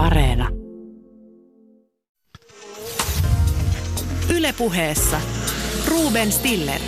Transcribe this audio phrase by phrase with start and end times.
[0.00, 0.48] Areena.
[4.36, 5.20] Ylepuheessa
[5.88, 6.80] Ruben Stiller.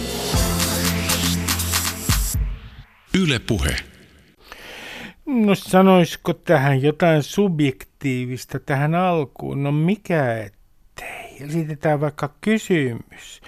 [3.21, 3.77] Ylepuhe.
[5.27, 9.63] No sanoisiko tähän jotain subjektiivista tähän alkuun?
[9.63, 11.37] No mikä ettei.
[11.41, 13.41] Esitetään vaikka kysymys.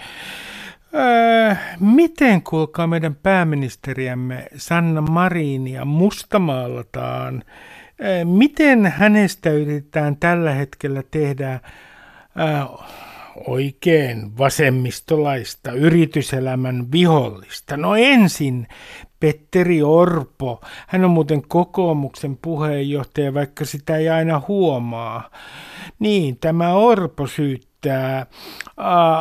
[0.95, 7.43] Öö, miten kuulkaa meidän pääministeriämme Sanna Marinia mustamaalataan?
[8.01, 11.59] Öö, miten hänestä yritetään tällä hetkellä tehdä
[12.39, 12.45] öö,
[13.47, 17.77] oikein vasemmistolaista yrityselämän vihollista?
[17.77, 18.67] No ensin
[19.19, 20.61] Petteri Orpo.
[20.87, 25.31] Hän on muuten kokoomuksen puheenjohtaja, vaikka sitä ei aina huomaa.
[25.99, 28.27] Niin, tämä Orpo syyttää äh,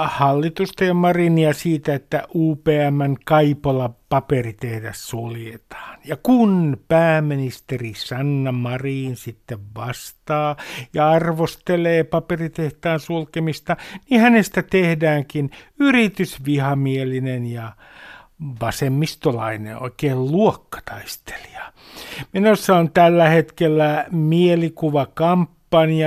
[0.04, 5.98] hallitusta ja Marinia siitä, että UPMn Kaipola paperitehdas suljetaan.
[6.04, 10.56] Ja kun pääministeri Sanna Marin sitten vastaa
[10.94, 13.76] ja arvostelee paperitehtaan sulkemista,
[14.10, 17.72] niin hänestä tehdäänkin yritysvihamielinen ja
[18.60, 21.72] vasemmistolainen, oikein luokkataistelija.
[22.32, 25.53] Menossa on tällä hetkellä mielikuvakampanja,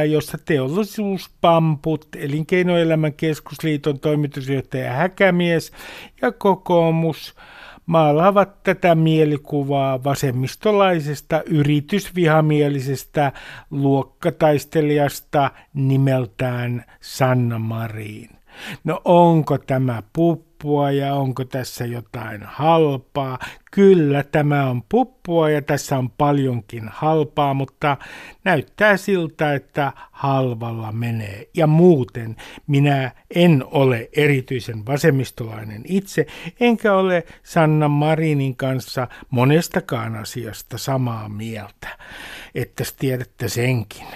[0.05, 5.71] jossa teollisuuspamput, Elinkeinoelämän keskusliiton toimitusjohtaja Häkämies
[6.21, 7.35] ja kokoomus
[7.85, 13.31] maalaavat tätä mielikuvaa vasemmistolaisesta yritysvihamielisestä
[13.71, 18.29] luokkataistelijasta nimeltään Sanna Marin.
[18.83, 20.03] No onko tämä
[20.57, 23.39] puppua ja onko tässä jotain halpaa?
[23.71, 27.97] Kyllä tämä on puppua ja tässä on paljonkin halpaa, mutta
[28.43, 31.49] näyttää siltä, että halvalla menee.
[31.53, 32.35] Ja muuten
[32.67, 36.27] minä en ole erityisen vasemmistolainen itse,
[36.59, 41.87] enkä ole Sanna Marinin kanssa monestakaan asiasta samaa mieltä,
[42.55, 44.07] että tiedätte senkin.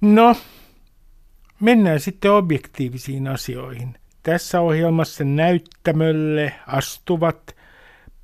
[0.00, 0.36] No,
[1.60, 3.94] Mennään sitten objektiivisiin asioihin.
[4.24, 7.56] Tässä ohjelmassa näyttämölle astuvat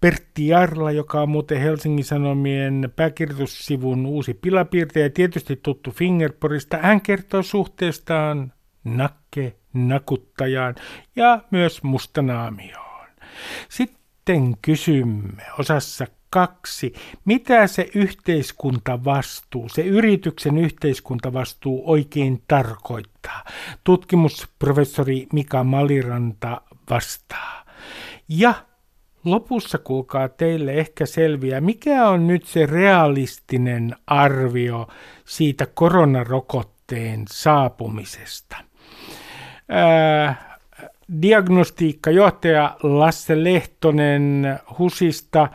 [0.00, 6.76] Pertti Jarla, joka on muuten Helsingin Sanomien pääkirjoitussivun uusi pilapiirtäjä ja tietysti tuttu Fingerporista.
[6.76, 8.52] Hän kertoo suhteestaan
[8.84, 10.74] nakke nakuttajaan
[11.16, 13.06] ja myös mustanaamioon.
[13.68, 16.92] Sitten kysymme osassa kaksi.
[17.24, 23.44] Mitä se yhteiskuntavastuu, se yrityksen yhteiskuntavastuu oikein tarkoittaa?
[23.84, 27.64] Tutkimusprofessori Mika Maliranta vastaa.
[28.28, 28.54] Ja
[29.24, 34.88] lopussa kuulkaa teille ehkä selviää, mikä on nyt se realistinen arvio
[35.24, 38.56] siitä koronarokotteen saapumisesta.
[39.68, 40.58] Ää,
[41.22, 45.48] diagnostiikkajohtaja Lasse Lehtonen HUSista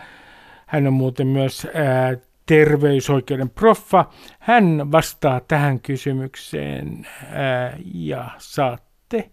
[0.65, 4.05] hän on muuten myös ää, terveysoikeuden proffa.
[4.39, 9.31] Hän vastaa tähän kysymykseen ää, ja saatte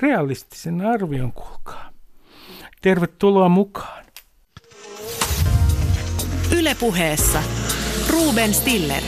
[0.00, 1.90] realistisen arvion, kuulkaa.
[2.82, 4.04] Tervetuloa mukaan.
[6.58, 7.42] Ylepuheessa
[8.10, 9.02] Ruben Stiller.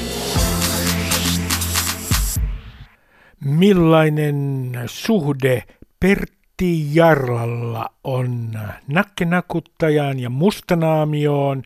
[3.44, 5.62] Millainen suhde
[6.00, 8.50] Pertti Matti Jarlalla on
[8.88, 11.62] nakkenakuttajaan ja mustanaamioon.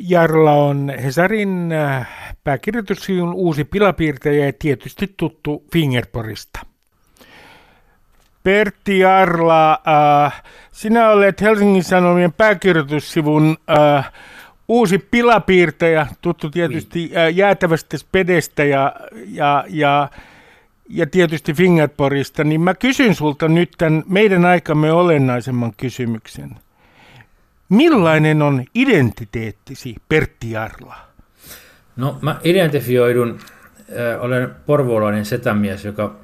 [0.00, 2.08] Jarla on Hesarin äh,
[2.44, 6.60] pääkirjoitussivun uusi pilapiirtäjä ja tietysti tuttu Fingerporista.
[8.42, 9.72] Pertti Jarla,
[10.26, 10.42] äh,
[10.72, 14.12] sinä olet Helsingin Sanomien pääkirjoitussivun äh,
[14.68, 17.18] uusi pilapiirtäjä, tuttu tietysti niin.
[17.18, 18.92] äh, jäätävästä spedestä ja,
[19.26, 20.08] ja, ja
[20.90, 26.50] ja tietysti Fingerporista, niin mä kysyn sulta nyt tämän meidän aikamme olennaisemman kysymyksen.
[27.68, 30.96] Millainen on identiteettisi Pertti Jarla?
[31.96, 33.38] No mä identifioidun,
[33.78, 36.16] äh, olen porvoolainen setämies, joka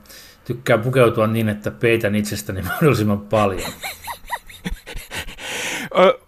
[0.44, 3.72] tykkää pukeutua niin, että peitän itsestäni mahdollisimman paljon.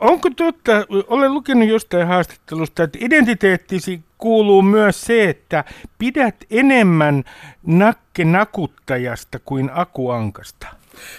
[0.01, 0.73] Onko totta,
[1.07, 5.65] olen lukenut jostain haastattelusta, että identiteettisi kuuluu myös se, että
[5.99, 7.25] pidät enemmän
[7.67, 10.67] nakkenakuttajasta kuin akuankasta?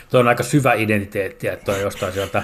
[0.09, 2.43] Tuo on aika syvä identiteetti, että on jostain sieltä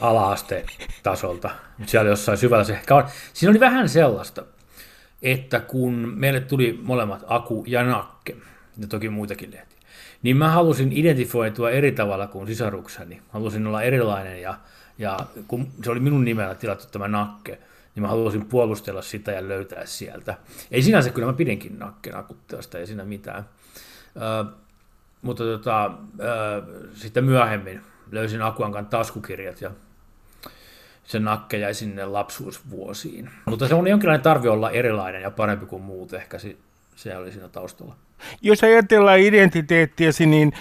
[0.00, 1.50] ala-astetasolta.
[1.86, 3.04] Siellä jossain syvällä se ehkä on.
[3.32, 4.44] Siinä oli vähän sellaista,
[5.22, 8.36] että kun meille tuli molemmat Aku ja Nakke,
[8.78, 9.78] ja toki muitakin lehtiä,
[10.22, 13.22] niin mä halusin identifioitua eri tavalla kuin sisarukseni.
[13.28, 14.54] Halusin olla erilainen ja
[15.00, 15.18] ja
[15.48, 17.58] kun se oli minun nimellä tilattu tämä nakke,
[17.94, 20.34] niin mä haluaisin puolustella sitä ja löytää sieltä.
[20.70, 23.48] Ei sinänsä, kyllä mä pidinkin nakken akutteesta, ei siinä mitään.
[24.16, 24.44] Ö,
[25.22, 25.84] mutta tota,
[26.20, 26.62] ö,
[26.94, 27.80] sitten myöhemmin
[28.12, 29.70] löysin Akuankan taskukirjat ja
[31.04, 33.30] se nakke jäi sinne lapsuusvuosiin.
[33.44, 36.38] Mutta se on jonkinlainen tarvi olla erilainen ja parempi kuin muut ehkä
[36.96, 37.96] se oli siinä taustalla.
[38.42, 40.52] Jos ajatellaan identiteettiäsi, niin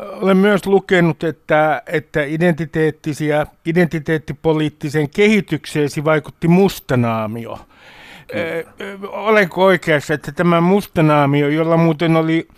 [0.00, 7.58] olen myös lukenut, että, että identiteettisi ja identiteettipoliittisen kehitykseesi vaikutti mustanaamio.
[8.34, 8.64] Ö,
[9.02, 12.48] olenko oikeassa, että tämä mustanaamio, jolla muuten oli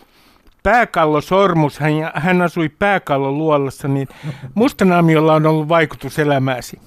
[0.62, 4.08] pääkallosormus, hän, hän asui pääkallon luolassa, niin
[4.54, 6.80] mustanaamiolla on ollut vaikutus elämääsi?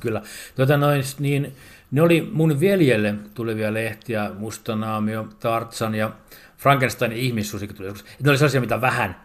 [0.00, 0.22] Kyllä.
[0.56, 1.56] Tuota noin, niin,
[1.90, 6.10] ne oli mun veljelle tulevia lehtiä, Mustanaamio, Tartsan ja
[6.56, 8.10] Frankensteinin ihmissusikin tuli joskus.
[8.22, 9.16] Ne oli sellaisia, mitä vähän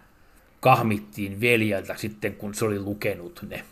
[0.60, 3.64] kahmittiin veljeltä sitten, kun se oli lukenut ne.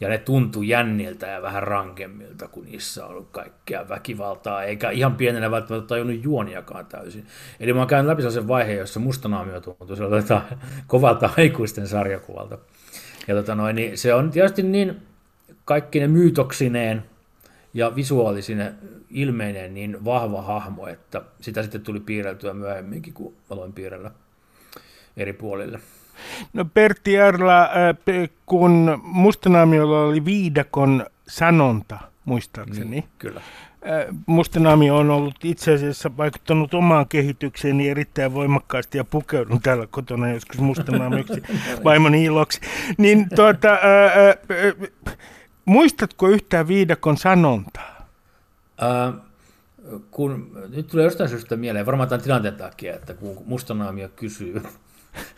[0.00, 5.16] Ja ne tuntui jänniltä ja vähän rankemmilta, kun niissä on ollut kaikkea väkivaltaa, eikä ihan
[5.16, 7.26] pienenä välttämättä tajunnut juoniakaan täysin.
[7.60, 10.42] Eli mä oon käynyt läpi sellaisen vaiheen, jossa mustanaamio tuntui sellaista
[10.86, 12.58] kovalta aikuisten sarjakuvalta.
[13.28, 15.02] Ja tota noin, niin se on tietysti niin
[15.64, 17.04] kaikki ne myytoksineen
[17.74, 18.74] ja visuaalisine
[19.10, 24.10] ilmeineen niin vahva hahmo, että sitä sitten tuli piirreltyä myöhemminkin, kun aloin piirrellä
[25.16, 25.80] eri puolille.
[26.52, 32.90] No Pertti Arla, äh, kun Mustanaamiolla oli viidakon sanonta, muistaakseni.
[32.90, 33.40] Niin, kyllä.
[33.40, 40.32] Äh, Mustanaamio on ollut itse asiassa vaikuttanut omaan kehitykseeni erittäin voimakkaasti ja pukeudun täällä kotona
[40.32, 41.42] joskus mustanaamioksi
[41.84, 42.60] vaimoni iloksi.
[42.98, 44.34] Niin tuota, ää, ää,
[45.64, 48.08] muistatko yhtään viidakon sanontaa?
[48.80, 49.12] Ää,
[50.10, 54.62] kun, nyt tulee jostain syystä mieleen, varmaan tämän tilanteen takia, että kun mustanaamio kysyy,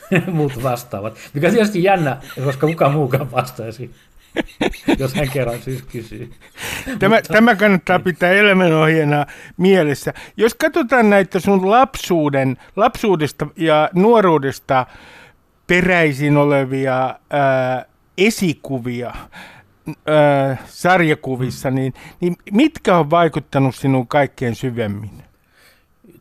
[0.33, 1.19] muut vastaavat.
[1.35, 3.91] Mikä on tietysti jännä, koska kukaan muukaan vastaisi,
[4.99, 6.33] jos hän kerran siis kysyy.
[6.99, 7.33] Tämä, Mutta...
[7.33, 10.15] tämä kannattaa pitää elämänohjeena mielessä.
[10.37, 14.87] Jos katsotaan näitä sun lapsuuden, lapsuudesta ja nuoruudesta
[15.67, 17.85] peräisin olevia ää,
[18.19, 19.15] esikuvia,
[20.07, 25.23] ää, sarjakuvissa, niin, niin mitkä on vaikuttanut sinun kaikkein syvemmin?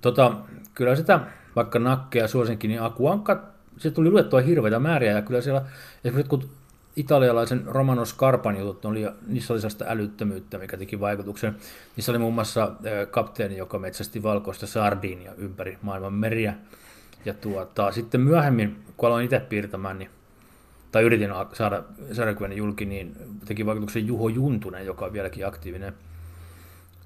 [0.02, 0.36] Tota,
[0.74, 1.20] kyllä sitä
[1.60, 3.44] vaikka nakkeja suosinkin, niin Akuankka,
[3.78, 5.62] se tuli luettua hirveitä määriä, ja kyllä siellä
[6.04, 6.50] esimerkiksi kun
[6.96, 11.56] italialaisen Romano Scarpan jutut, oli, niissä oli sellaista älyttömyyttä, mikä teki vaikutuksen.
[11.96, 12.72] Niissä oli muun muassa
[13.12, 16.54] kapteeni, joka metsästi valkoista sardiinia ympäri maailman meriä.
[17.26, 20.10] Ja tuota, sitten myöhemmin, kun aloin itse piirtämään, niin,
[20.92, 23.16] tai yritin saada sarjakuvan julki, niin
[23.46, 25.94] teki vaikutuksen Juho Juntunen, joka on vieläkin aktiivinen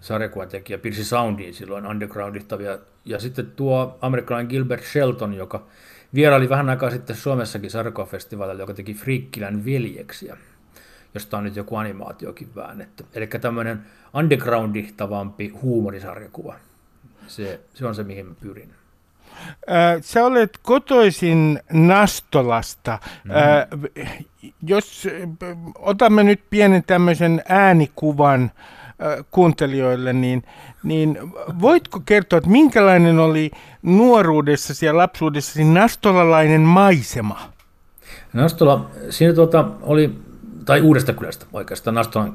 [0.04, 2.78] sarjakuvan tekijä, piirsi soundiin silloin undergroundittavia.
[3.06, 5.64] Ja sitten tuo amerikkalainen Gilbert Shelton, joka
[6.14, 10.38] vieraili vähän aikaa sitten Suomessakin sarjakuvafestivaalilla, joka teki Frikkilän veljeksiä,
[11.14, 13.06] josta on nyt joku animaatiokin väännetty.
[13.14, 13.80] Eli tämmöinen
[14.14, 16.56] undergroundittavampi huumorisarjakuva.
[17.28, 18.74] Se, se on se, mihin mä pyrin.
[20.02, 23.00] Sä olet kotoisin Nastolasta.
[23.24, 23.32] Mm.
[24.68, 25.08] Jos
[25.76, 28.52] otamme nyt pienen tämmöisen äänikuvan
[29.32, 30.44] kuuntelijoille, niin,
[30.84, 31.18] niin
[31.62, 33.52] voitko kertoa, että minkälainen oli
[33.82, 37.40] nuoruudessasi ja lapsuudessasi nastolalainen maisema?
[38.34, 40.20] Nastola, siinä tuota, oli,
[40.66, 42.34] tai uudesta kylästä oikeastaan, Nastolan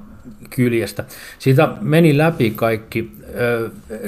[0.50, 1.04] kyljestä.
[1.38, 3.12] Siitä meni läpi kaikki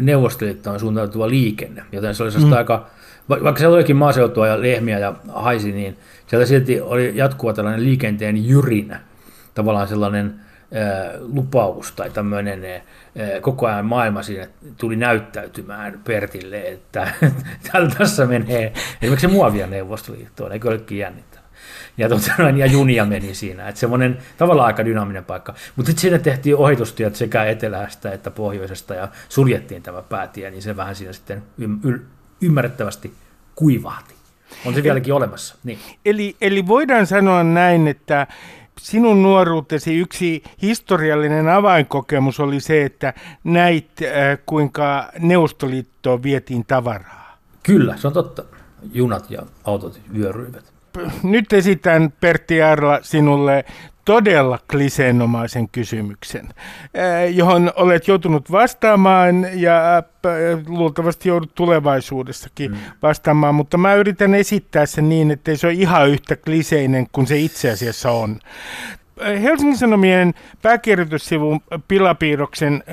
[0.00, 2.52] Neuvostoliittoon suuntautuva liikenne, joten se oli mm.
[2.52, 2.86] aika,
[3.28, 8.48] vaikka siellä olikin maaseutua ja lehmiä ja haisi, niin sieltä silti oli jatkuva tällainen liikenteen
[8.48, 9.00] jyrinä,
[9.54, 10.40] tavallaan sellainen
[11.18, 12.82] lupaus tai tämmöinen
[13.40, 14.46] koko ajan maailma siinä
[14.76, 17.08] tuli näyttäytymään Pertille, että
[17.98, 21.40] tässä menee esimerkiksi se muovia neuvostoliittoon, eikö olekin jännittävä.
[21.98, 25.54] Ja, tuota, ja junia meni siinä, että semmoinen tavallaan aika dynaaminen paikka.
[25.76, 30.76] Mutta sitten siinä tehtiin ohitustiet sekä etelästä että pohjoisesta ja suljettiin tämä päätie, niin se
[30.76, 31.42] vähän siinä sitten
[31.84, 32.00] y-
[32.42, 33.12] ymmärrettävästi
[33.54, 34.14] kuivahti.
[34.66, 35.54] On se vieläkin olemassa.
[35.64, 35.78] Niin.
[36.04, 38.26] Eli, eli voidaan sanoa näin, että
[38.82, 47.38] sinun nuoruutesi yksi historiallinen avainkokemus oli se, että näit äh, kuinka Neuvostoliittoon vietiin tavaraa.
[47.62, 48.44] Kyllä, se on totta.
[48.92, 50.72] Junat ja autot vyöryivät.
[51.22, 53.64] Nyt esitän Pertti Arla sinulle
[54.04, 56.48] todella kliseenomaisen kysymyksen,
[56.94, 62.76] eh, johon olet joutunut vastaamaan ja eh, luultavasti joudut tulevaisuudessakin mm.
[63.02, 67.38] vastaamaan, mutta mä yritän esittää sen niin, että se ole ihan yhtä kliseinen kuin se
[67.38, 68.40] itse asiassa on.
[69.42, 72.84] Helsingin Sanomien pääkirjoitussivun pilapiirroksen,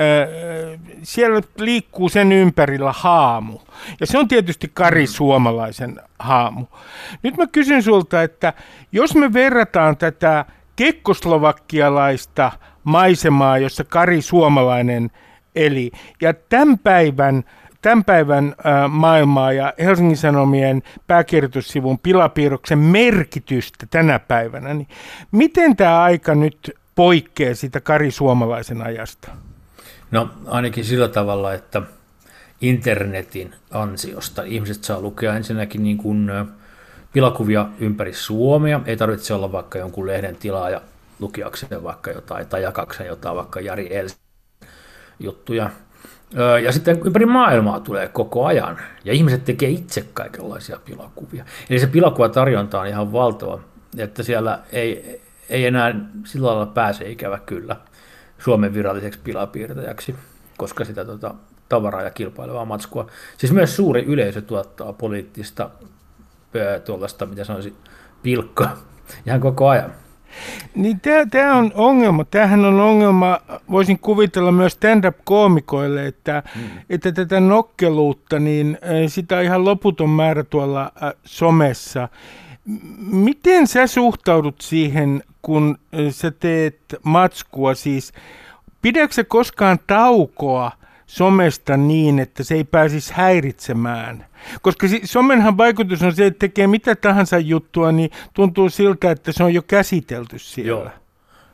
[1.03, 3.59] siellä liikkuu sen ympärillä haamu.
[3.99, 5.07] Ja se on tietysti Kari mm.
[5.07, 6.65] Suomalaisen haamu.
[7.23, 8.53] Nyt mä kysyn sulta, että
[8.91, 12.51] jos me verrataan tätä kekkoslovakkialaista
[12.83, 15.11] maisemaa, jossa Kari Suomalainen
[15.55, 15.91] eli.
[16.21, 17.43] Ja tämän päivän,
[17.81, 18.55] tämän päivän
[18.89, 24.87] maailmaa ja Helsingin Sanomien pääkirjoitussivun pilapiirroksen merkitystä tänä päivänä, niin
[25.31, 29.31] miten tämä aika nyt poikkeaa sitä Kari Suomalaisen ajasta?
[30.11, 31.81] No ainakin sillä tavalla, että
[32.61, 34.43] internetin ansiosta.
[34.43, 36.31] Ihmiset saa lukea ensinnäkin niin kuin
[37.13, 38.81] pilakuvia ympäri Suomea.
[38.85, 40.81] Ei tarvitse olla vaikka jonkun lehden tilaaja
[41.19, 44.17] lukiakseen vaikka jotain tai jakakseen jotain vaikka Jari Els
[45.19, 45.69] juttuja.
[46.63, 51.45] Ja sitten ympäri maailmaa tulee koko ajan, ja ihmiset tekee itse kaikenlaisia pilakuvia.
[51.69, 53.59] Eli se pilakuvatarjonta on ihan valtava,
[53.97, 57.75] että siellä ei, ei enää sillä lailla pääse ikävä kyllä
[58.39, 60.15] Suomen viralliseksi pilapiirtäjäksi,
[60.57, 61.33] koska sitä tota,
[61.69, 63.07] tavaraa ja kilpailevaa matskua.
[63.37, 65.69] Siis myös suuri yleisö tuottaa poliittista
[66.85, 67.75] tuollaista, mitä sanoisin,
[68.23, 68.77] pilkkaa
[69.25, 69.93] ihan koko ajan.
[70.75, 70.99] Niin
[71.31, 72.25] tämä on ongelma.
[72.25, 73.39] Tämähän on ongelma,
[73.71, 76.61] voisin kuvitella myös stand-up-koomikoille, että, mm.
[76.89, 80.91] että tätä nokkeluutta, niin sitä on ihan loputon määrä tuolla
[81.25, 82.09] somessa.
[83.11, 85.77] Miten sä suhtaudut siihen, kun
[86.09, 87.75] sä teet matskua?
[87.75, 88.13] Siis
[88.81, 90.71] pidätkö koskaan taukoa
[91.05, 94.26] somesta niin, että se ei pääsisi häiritsemään?
[94.61, 99.43] Koska somenhan vaikutus on se, että tekee mitä tahansa juttua, niin tuntuu siltä, että se
[99.43, 100.69] on jo käsitelty siellä.
[100.69, 100.89] Joo,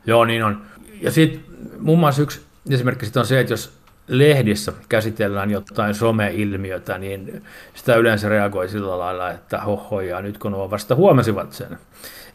[0.06, 0.62] Joo niin on.
[1.00, 1.40] Ja sitten
[1.78, 3.72] muun muassa yksi esimerkki on se, että jos
[4.08, 7.42] lehdissä käsitellään jotain some-ilmiötä, niin
[7.74, 11.78] sitä yleensä reagoi sillä lailla, että hoho, ja nyt kun nuo vasta huomasivat sen.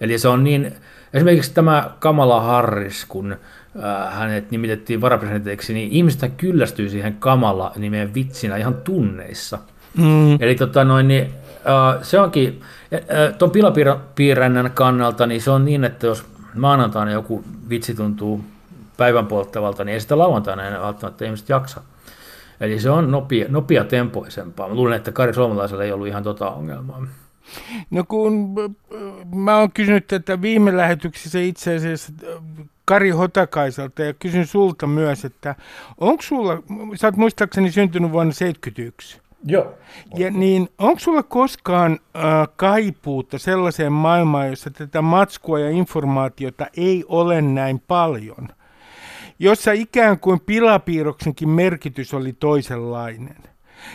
[0.01, 0.75] Eli se on niin,
[1.13, 8.13] esimerkiksi tämä Kamala Harris, kun äh, hänet nimitettiin varapresidentiksi, niin ihmiset kyllästyy siihen Kamala nimeen
[8.13, 9.59] vitsinä ihan tunneissa.
[9.99, 10.37] Mm.
[10.39, 12.61] Eli tota noin, niin, äh, se onkin,
[12.93, 16.25] äh, tuon pilapiirrännän kannalta, niin se on niin, että jos
[16.55, 18.43] maanantaina joku vitsi tuntuu
[18.97, 21.81] päivän polttavalta, niin ei sitä lauantaina enää välttämättä ihmiset jaksa.
[22.59, 24.67] Eli se on nopea, nopea tempoisempaa.
[24.67, 27.07] Mä luulen, että Kari Suomalaisella ei ollut ihan tota ongelmaa.
[27.91, 28.55] No kun
[29.35, 32.13] mä oon kysynyt tätä viime lähetyksessä itse asiassa
[32.85, 35.55] Kari Hotakaiselta ja kysyn sulta myös, että
[35.97, 36.63] onko sulla,
[36.95, 39.21] sä oot muistaakseni syntynyt vuonna 1971.
[39.43, 39.73] Joo.
[40.15, 42.23] Ja niin, onko sulla koskaan äh,
[42.55, 48.47] kaipuutta sellaiseen maailmaan, jossa tätä matskua ja informaatiota ei ole näin paljon?
[49.39, 53.37] Jossa ikään kuin pilapiirroksenkin merkitys oli toisenlainen.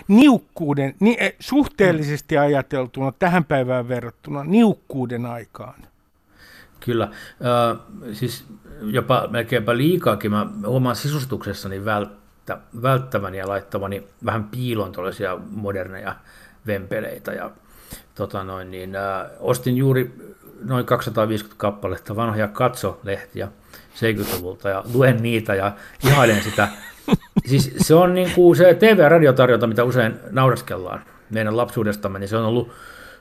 [0.09, 5.83] Niukkuuden, ni, eh, suhteellisesti ajateltuna tähän päivään verrattuna, niukkuuden aikaan.
[6.81, 7.05] Kyllä.
[7.05, 7.79] Äh,
[8.13, 8.45] siis
[8.83, 16.15] jopa melkeinpä liikaakin mä oman sisustuksessani välttämättä välttä, välttäväni ja laittavani vähän piilon tuollaisia moderneja
[16.67, 17.33] vempeleitä.
[17.33, 17.51] Ja,
[18.15, 20.15] tota noin, niin, ä, ostin juuri
[20.65, 23.49] noin 250 kappaletta vanhoja katsolehtiä
[23.95, 25.73] 70-luvulta ja luen niitä ja
[26.05, 26.69] ihailen sitä.
[27.49, 32.29] Siis se on niin kuin se TV- ja radiotarjonta, mitä usein nauraskellaan meidän lapsuudestamme, niin
[32.29, 32.71] se on ollut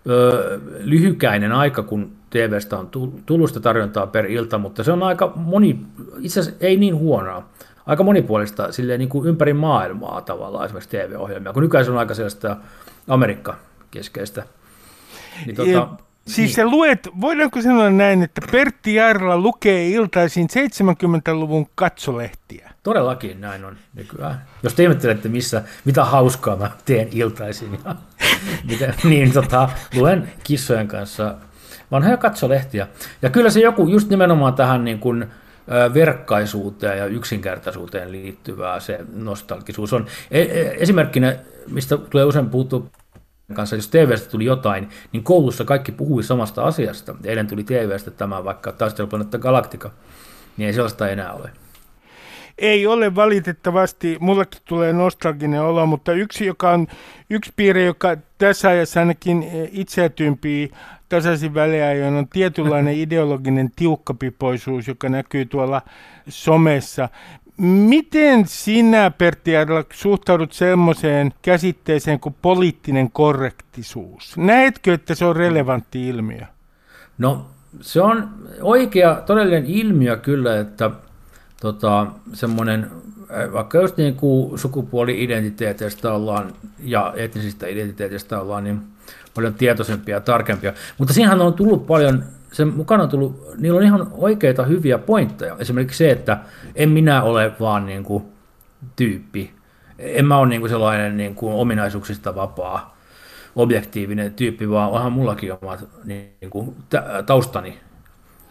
[0.10, 2.90] ö, lyhykäinen aika, kun TVstä on
[3.26, 5.86] tullut sitä tarjontaa per ilta, mutta se on aika moni,
[6.20, 7.50] itse asiassa ei niin huonoa
[7.86, 12.14] aika monipuolista silleen niin kuin ympäri maailmaa tavallaan esimerkiksi TV-ohjelmia, kun nykyään se on aika
[12.14, 12.58] sellaista
[13.08, 14.44] Amerikka-keskeistä.
[15.46, 15.90] Niin, ja,
[16.28, 16.72] siis niin.
[16.72, 22.72] luet, voidaanko sanoa näin, että Pertti Jaarla lukee iltaisin 70-luvun katsolehtiä?
[22.84, 24.42] Todellakin näin on nykyään.
[24.64, 27.96] Jos te ihmettelette, missä, mitä hauskaa mä teen iltaisin, ja,
[28.70, 31.36] mitä, niin tota, luen kissojen kanssa
[31.92, 32.88] vanhoja katsolehtiä.
[33.22, 35.26] Ja kyllä se joku just nimenomaan tähän niin kuin,
[35.94, 40.06] verkkaisuuteen ja yksinkertaisuuteen liittyvää se nostalgisuus on.
[40.32, 41.36] E, e, esimerkkinä,
[41.68, 42.92] mistä tulee usein puhuttu
[43.54, 47.16] kanssa, jos TVstä tuli jotain, niin koulussa kaikki puhui samasta asiasta.
[47.24, 49.92] Eilen tuli TVstä tämä vaikka taisteluplanetta Galactica,
[50.58, 51.50] niin ei sellaista enää ole.
[52.58, 56.88] Ei ole valitettavasti, mullekin tulee nostalginen olo, mutta yksi, joka on,
[57.30, 60.72] yksi piirre, joka tässä ajassa ainakin itseä tympii
[61.14, 65.82] tasaisin väliajoin, on tietynlainen ideologinen tiukkapipoisuus, joka näkyy tuolla
[66.30, 67.10] somessa.
[67.58, 74.38] Miten sinä, Pertti Arla, suhtaudut semmoiseen käsitteeseen kuin poliittinen korrektisuus?
[74.38, 76.46] Näetkö, että se on relevantti ilmiö?
[77.18, 77.46] No,
[77.82, 78.30] se on
[78.62, 80.92] oikea, todellinen ilmiö kyllä, että
[81.62, 82.92] tota, semmoinen,
[83.32, 86.54] äh, vaikka just niin kuin sukupuoli-identiteeteistä ollaan
[86.84, 88.93] ja etnisistä identiteeteistä ollaan niin
[89.34, 90.74] paljon tietoisempia ja tarkempia.
[90.98, 95.56] Mutta siinähän on tullut paljon, sen mukana on tullut, niillä on ihan oikeita hyviä pointteja.
[95.60, 96.38] Esimerkiksi se, että
[96.76, 98.24] en minä ole vaan niin kuin
[98.96, 99.54] tyyppi.
[100.00, 102.98] En mä ole niin kuin sellainen niin kuin ominaisuuksista vapaa
[103.56, 106.76] objektiivinen tyyppi, vaan onhan mullakin omat niin kuin
[107.26, 107.80] taustani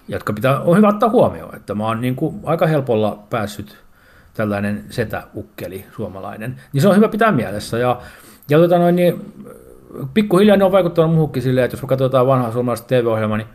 [0.08, 3.76] jotka pitää, on hyvä ottaa huomioon, että mä oon niin kuin aika helpolla päässyt
[4.34, 7.78] tällainen setäukkeli suomalainen, niin se on hyvä pitää mielessä.
[7.78, 8.00] Ja,
[8.50, 9.34] ja tota noin, niin,
[10.14, 13.49] pikkuhiljaa ne on vaikuttanut muuhunkin silleen, että jos katsotaan vanhaa suomalaista TV-ohjelmaa, niin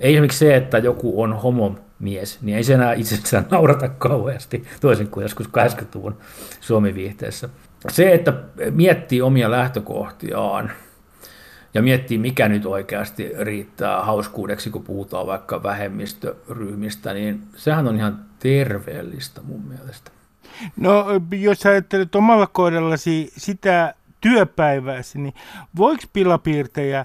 [0.00, 5.08] ei esimerkiksi se, että joku on homomies, niin ei se enää itsessään naurata kauheasti, toisin
[5.08, 6.16] kuin joskus 80-luvun
[6.60, 7.48] Suomi-viihteessä.
[7.90, 8.32] se, että
[8.70, 10.70] miettii omia lähtökohtiaan
[11.74, 18.18] ja miettii, mikä nyt oikeasti riittää hauskuudeksi, kun puhutaan vaikka vähemmistöryhmistä, niin sehän on ihan
[18.38, 20.10] terveellistä mun mielestä.
[20.76, 25.34] No, jos ajattelet omalla kohdallasi sitä työpäivääsi, niin
[25.76, 27.04] voiko pilapiirtäjä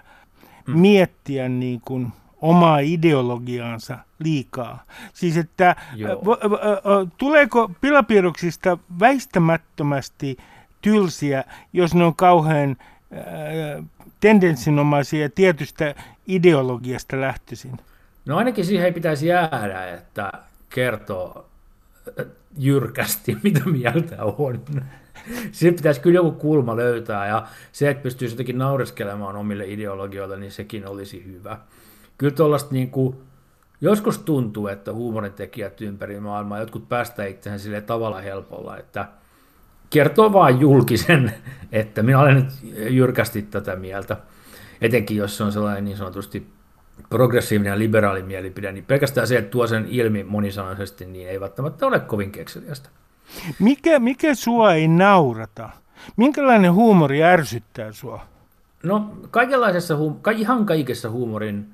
[0.68, 0.80] hmm.
[0.80, 4.84] miettiä niin kuin omaa ideologiaansa liikaa.
[5.14, 5.76] Siis että
[7.18, 10.38] tuleeko pilapiirroksista väistämättömästi
[10.82, 11.44] tylsiä,
[11.74, 12.78] jos ne on kauhean
[14.20, 15.96] tendenssinomaisia tietystä
[16.28, 17.78] ideologiasta lähtöisin?
[18.26, 20.32] No ainakin siihen ei pitäisi jäädä, että
[20.70, 21.46] kertoo
[22.58, 24.62] jyrkästi, mitä mieltä on.
[25.52, 30.52] Siihen pitäisi kyllä joku kulma löytää, ja se, että pystyisi jotenkin naureskelemaan omille ideologioille, niin
[30.52, 31.58] sekin olisi hyvä
[32.18, 33.16] kyllä tuollaista niin kuin,
[33.82, 39.08] joskus tuntuu, että huumorintekijät ympäri maailmaa, jotkut päästä itseään sille tavalla helpolla, että
[39.90, 41.34] kertoo vain julkisen,
[41.72, 42.50] että minä olen nyt
[42.90, 44.18] jyrkästi tätä mieltä,
[44.82, 46.48] etenkin jos se on sellainen niin sanotusti
[47.10, 51.86] progressiivinen ja liberaali mielipide, niin pelkästään se, että tuo sen ilmi monisanaisesti, niin ei välttämättä
[51.86, 52.90] ole kovin kekseliästä.
[53.60, 55.70] Mikä, mikä sua ei naurata?
[56.18, 58.26] Minkälainen huumori ärsyttää sua?
[58.84, 59.98] No kaikenlaisessa,
[60.36, 61.74] ihan kaikessa huumorin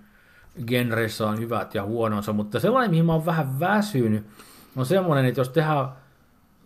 [0.68, 4.26] genreissä on hyvät ja huononsa, mutta sellainen, mihin mä oon vähän väsynyt,
[4.76, 5.88] on semmoinen, että jos tehdään,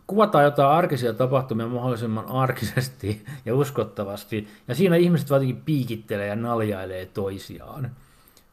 [0.07, 7.05] kuvataan jotain arkisia tapahtumia mahdollisimman arkisesti ja uskottavasti, ja siinä ihmiset jotenkin piikittelee ja naljailee
[7.05, 7.91] toisiaan,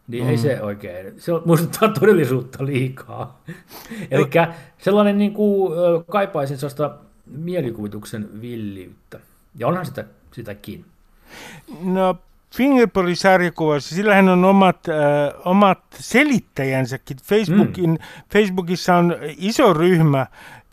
[0.09, 0.31] niin mm.
[0.31, 3.43] ei se oikein, se muistuttaa todellisuutta liikaa.
[4.11, 4.31] Eli
[4.79, 5.73] sellainen niin kuin,
[6.11, 6.95] kaipaisin sellaista
[7.27, 9.21] mielikuvituksen villiyttä,
[9.59, 10.85] ja onhan sitä, sitäkin.
[11.83, 12.17] No
[12.57, 17.17] Fingerporin sarjakuvassa, sillähän on omat, äh, omat selittäjänsäkin.
[17.25, 17.99] Facebookin, mm.
[18.33, 20.27] Facebookissa on iso ryhmä,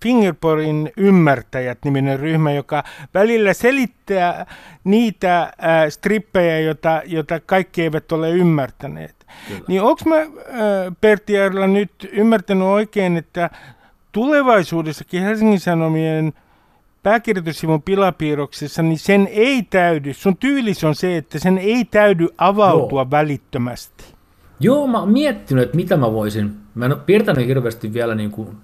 [0.04, 2.84] Fingerporin ymmärtäjät niminen ryhmä, joka
[3.14, 4.46] välillä selittää
[4.84, 5.52] niitä äh,
[5.90, 9.21] strippejä, joita, jota kaikki eivät ole ymmärtäneet.
[9.48, 9.62] Kyllä.
[9.68, 10.28] Niin onko mä äh,
[11.02, 13.50] Pertti Jarla nyt ymmärtänyt oikein, että
[14.12, 16.34] tulevaisuudessakin Helsingin Sanomien
[17.04, 23.02] pääkirjoitussivun pilapiirroksessa, niin sen ei täydy, sun tyylis on se, että sen ei täydy avautua
[23.02, 23.12] Joo.
[23.12, 24.04] välittömästi.
[24.60, 28.32] Joo, mä oon miettinyt, että mitä mä voisin, mä en ole piirtänyt hirveästi vielä niin
[28.32, 28.58] kuin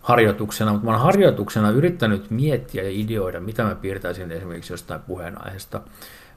[0.00, 5.80] harjoituksena, mutta mä oon harjoituksena yrittänyt miettiä ja ideoida, mitä mä piirtäisin esimerkiksi jostain puheenaiheesta,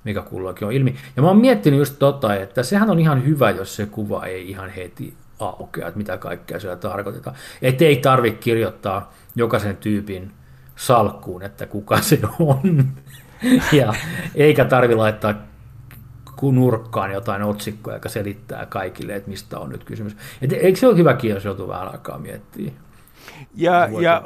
[0.04, 0.96] mikä kulloinkin on ilmi.
[1.16, 4.50] Ja mä oon miettinyt just tota, että sehän on ihan hyvä, jos se kuva ei
[4.50, 7.36] ihan heti aukea, että mitä kaikkea siellä tarkoitetaan.
[7.62, 10.32] Että ei tarvitse kirjoittaa jokaisen tyypin
[10.76, 12.86] salkkuun, että kuka se on.
[13.80, 13.94] ja
[14.36, 15.34] eikä tarvi laittaa
[16.42, 20.18] nurkkaan jotain otsikkoa, joka selittää kaikille, että mistä on nyt kysymys.
[20.42, 22.74] Et eikö se ole hyväkin, jos joutuu vähän aikaa miettimään?
[23.56, 24.22] Ja, ja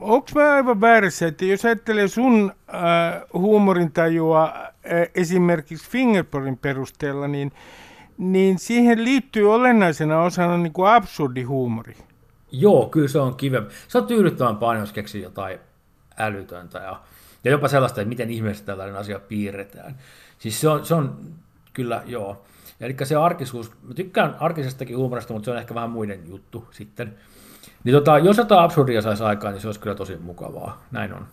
[0.00, 4.52] onko mä aivan väärässä, että jos ajattelee sun äh, huumorintajua
[5.14, 7.52] esimerkiksi Fingerporin perusteella, niin,
[8.18, 11.96] niin siihen liittyy olennaisena osana niin kuin absurdi huumori.
[12.52, 13.74] Joo, kyllä se on kivempi.
[13.88, 15.58] Se on tyydyttävän paljon, jos keksii jotain
[16.18, 17.00] älytöntä ja,
[17.44, 19.96] ja jopa sellaista, että miten ihmeessä tällainen asia piirretään.
[20.38, 21.18] Siis se on, se on
[21.72, 22.44] kyllä, joo.
[22.80, 27.14] Eli se arkisuus, mä tykkään arkisestakin huumorista, mutta se on ehkä vähän muiden juttu sitten.
[27.84, 30.82] Niin tota, jos jotain absurdia saisi aikaan, niin se olisi kyllä tosi mukavaa.
[30.90, 31.26] Näin on.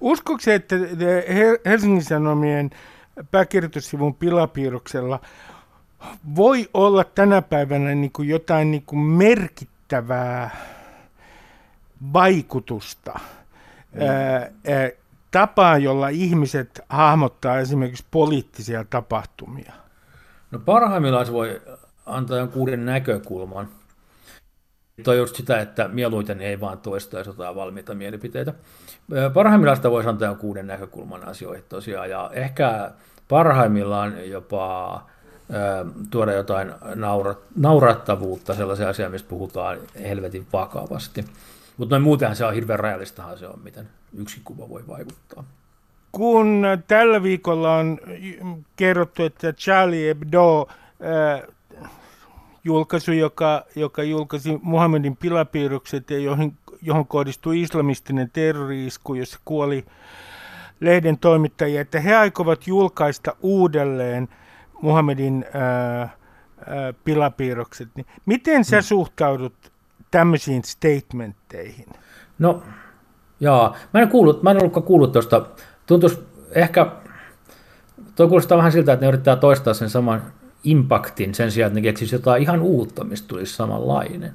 [0.00, 0.76] Uskoiko se, että
[1.64, 2.70] Helsingin Sanomien
[3.30, 5.20] pääkirjoitussivun pilapiirroksella
[6.36, 10.56] voi olla tänä päivänä niin kuin jotain niin kuin merkittävää
[12.12, 13.20] vaikutusta
[14.00, 14.90] ää, ää,
[15.30, 19.72] tapaa, jolla ihmiset hahmottaa esimerkiksi poliittisia tapahtumia?
[20.50, 21.62] No parhaimmillaan se voi
[22.06, 23.68] antaa jonkun uuden näkökulman.
[25.02, 28.54] Tuo just sitä, että mieluiten ei vaan toistaisi jotain valmiita mielipiteitä.
[29.34, 32.90] Parhaimmillaan sitä voisi antaa jonkun uuden näkökulman asioihin tosiaan, ja ehkä
[33.28, 35.02] parhaimmillaan jopa
[36.10, 36.72] tuoda jotain
[37.56, 41.24] naurattavuutta, sellaisia asioita, mistä puhutaan helvetin vakavasti.
[41.76, 45.44] Mutta noin muutenhan se on hirveän rajallistahan se on, miten yksi kuva voi vaikuttaa.
[46.12, 47.98] Kun tällä viikolla on
[48.76, 50.68] kerrottu, että Charlie Hebdo
[52.68, 56.52] julkaisu, joka, joka julkaisi Muhammedin pilapiirrokset ja johon,
[56.82, 59.84] johon kohdistui islamistinen terroriisku, jossa kuoli
[60.80, 64.28] lehden toimittajia, että he aikovat julkaista uudelleen
[64.82, 66.10] Muhammedin äh, äh,
[67.04, 67.88] pilapiirrokset.
[67.94, 68.82] Niin miten sä hmm.
[68.82, 69.54] suhtaudut
[70.10, 71.86] tämmöisiin statementteihin?
[72.38, 72.62] No,
[73.40, 73.74] joo.
[73.94, 75.46] Mä en, kuullut, mä en ollutkaan kuullut tuosta.
[75.86, 76.18] Tuntuisi
[76.54, 76.86] ehkä,
[78.16, 80.22] tuo kuulostaa vähän siltä, että ne yrittää toistaa sen saman
[80.70, 84.32] impaktin sen sijaan, että ne keksisi jotain ihan uutta, mistä tulisi samanlainen.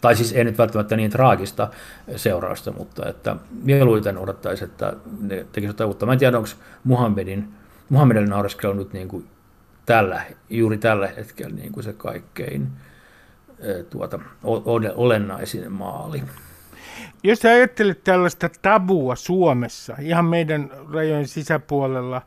[0.00, 1.68] Tai siis ei nyt välttämättä niin traagista
[2.16, 6.06] seurausta, mutta että mieluiten odottaisi, että ne tekisivät jotain uutta.
[6.06, 6.50] Mä en tiedä, onko
[6.84, 7.48] Muhammedin,
[7.88, 9.26] Muhammedin naureskelu nyt niin kuin
[9.86, 12.68] tällä, juuri tällä hetkellä niin kuin se kaikkein
[13.90, 14.18] tuota,
[14.94, 16.22] olennaisin maali.
[17.22, 22.22] Jos ajattelet tällaista tabua Suomessa, ihan meidän rajojen sisäpuolella,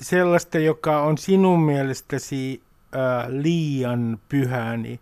[0.00, 2.62] sellaista, joka on sinun mielestäsi
[2.96, 5.00] äh, liian pyhää, niin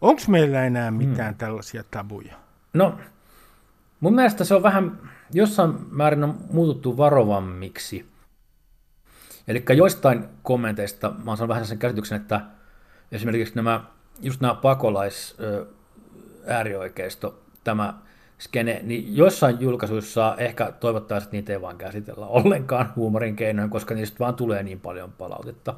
[0.00, 1.38] onko meillä enää mitään hmm.
[1.38, 2.34] tällaisia tabuja?
[2.72, 2.98] No,
[4.00, 8.08] mun mielestä se on vähän, jossain määrin on muututtu varovammiksi.
[9.48, 12.40] Eli joistain kommenteista mä oon saanut vähän sen käsityksen, että
[13.12, 13.80] esimerkiksi nämä,
[14.20, 15.36] just nämä pakolais
[16.46, 17.94] äärioikeisto, tämä
[18.38, 23.94] skene, niin jossain julkaisuissa ehkä toivottaisiin, että niitä ei vaan käsitellä ollenkaan huumorin keinoin, koska
[23.94, 25.74] niistä vaan tulee niin paljon palautetta.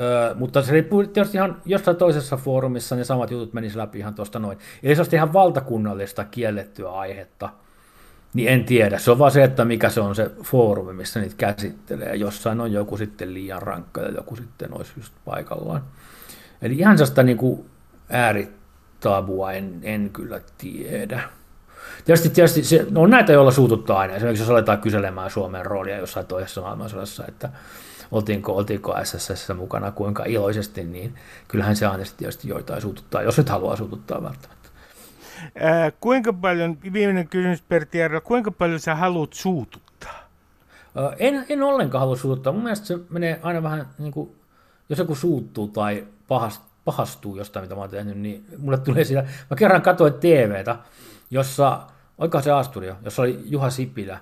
[0.00, 4.14] Öö, mutta se riippuu tietysti ihan jossain toisessa foorumissa, ne samat jutut menisivät läpi ihan
[4.14, 4.58] tuosta noin.
[4.82, 7.48] Eli se olisi ihan valtakunnallista kiellettyä aihetta,
[8.34, 8.98] niin en tiedä.
[8.98, 12.16] Se on vaan se, että mikä se on se foorumi, missä niitä käsittelee.
[12.16, 15.84] Jossain on joku sitten liian rankka ja joku sitten olisi just paikallaan.
[16.62, 17.70] Eli ihan sellaista niin kuin
[18.08, 21.20] ääritabua en, en kyllä tiedä.
[22.04, 24.14] Tietysti, tietysti se, no on näitä, joilla suututtaa aina.
[24.14, 27.48] Esimerkiksi jos aletaan kyselemään Suomen roolia jossain toisessa maailmansodassa, että
[28.12, 31.14] oltiinko, oltiinko SSS mukana kuinka iloisesti, niin
[31.48, 34.68] kyllähän se aina tietysti joitain suututtaa, jos nyt haluaa suututtaa välttämättä.
[35.60, 40.28] Ää, kuinka paljon, viimeinen kysymys Pertti Järvä, kuinka paljon sä haluat suututtaa?
[40.96, 42.52] Ää, en, en ollenkaan halua suututtaa.
[42.52, 44.36] Mun mielestä se menee aina vähän niin kuin,
[44.88, 46.06] jos joku suuttuu tai
[46.84, 50.76] pahastuu jostain, mitä mä oon tehnyt, niin mulle tulee siellä, mä kerran katsoin TVtä,
[51.30, 51.80] jossa,
[52.18, 54.18] oika se Asturio, jossa oli Juha Sipilä,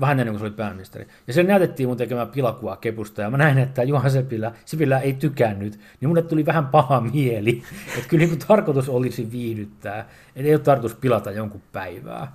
[0.00, 1.08] vähän ennen kuin se oli pääministeri.
[1.26, 5.12] Ja se näytettiin mun tekemään pilakuvaa kepusta, ja mä näin, että Juha Sipilä, Sipilä ei
[5.12, 7.62] tykännyt, niin mulle tuli vähän paha mieli.
[7.96, 12.32] Että kyllä niin tarkoitus olisi viihdyttää, että ei ole tarkoitus pilata jonkun päivää.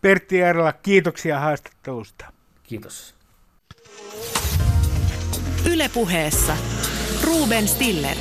[0.00, 2.24] Pertti Järla, kiitoksia haastattelusta.
[2.62, 3.14] Kiitos.
[5.72, 6.56] Ylepuheessa
[7.24, 8.16] Ruben Stiller.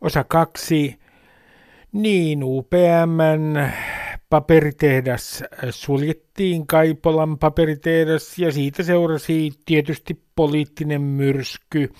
[0.00, 1.03] Osa kaksi.
[1.94, 3.70] Niin, UPMn
[4.30, 11.92] paperitehdas suljettiin, Kaipolan paperitehdas, ja siitä seurasi tietysti poliittinen myrsky.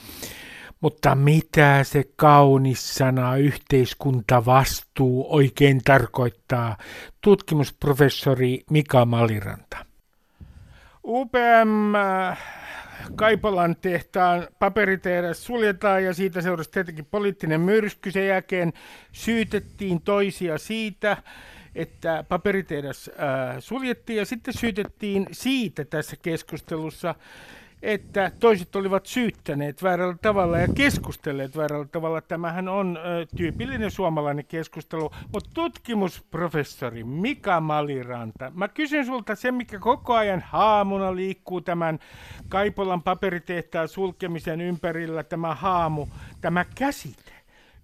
[0.80, 6.76] Mutta mitä se kaunis sana yhteiskuntavastuu oikein tarkoittaa?
[7.20, 9.76] Tutkimusprofessori Mika Maliranta.
[11.04, 11.94] UPM
[13.16, 18.10] Kaipolan tehtaan paperitehdas suljetaan ja siitä seurasi tietenkin poliittinen myrsky.
[18.10, 18.72] Sen jälkeen
[19.12, 21.16] syytettiin toisia siitä,
[21.74, 27.14] että paperitehdas äh, suljettiin ja sitten syytettiin siitä tässä keskustelussa,
[27.84, 32.20] että toiset olivat syyttäneet väärällä tavalla ja keskustelleet väärällä tavalla.
[32.20, 39.78] Tämähän on ö, tyypillinen suomalainen keskustelu, mutta tutkimusprofessori Mika Maliranta, mä kysyn sulta se, mikä
[39.78, 41.98] koko ajan haamuna liikkuu tämän
[42.48, 46.06] Kaipolan paperitehtaan sulkemisen ympärillä, tämä haamu,
[46.40, 47.32] tämä käsite,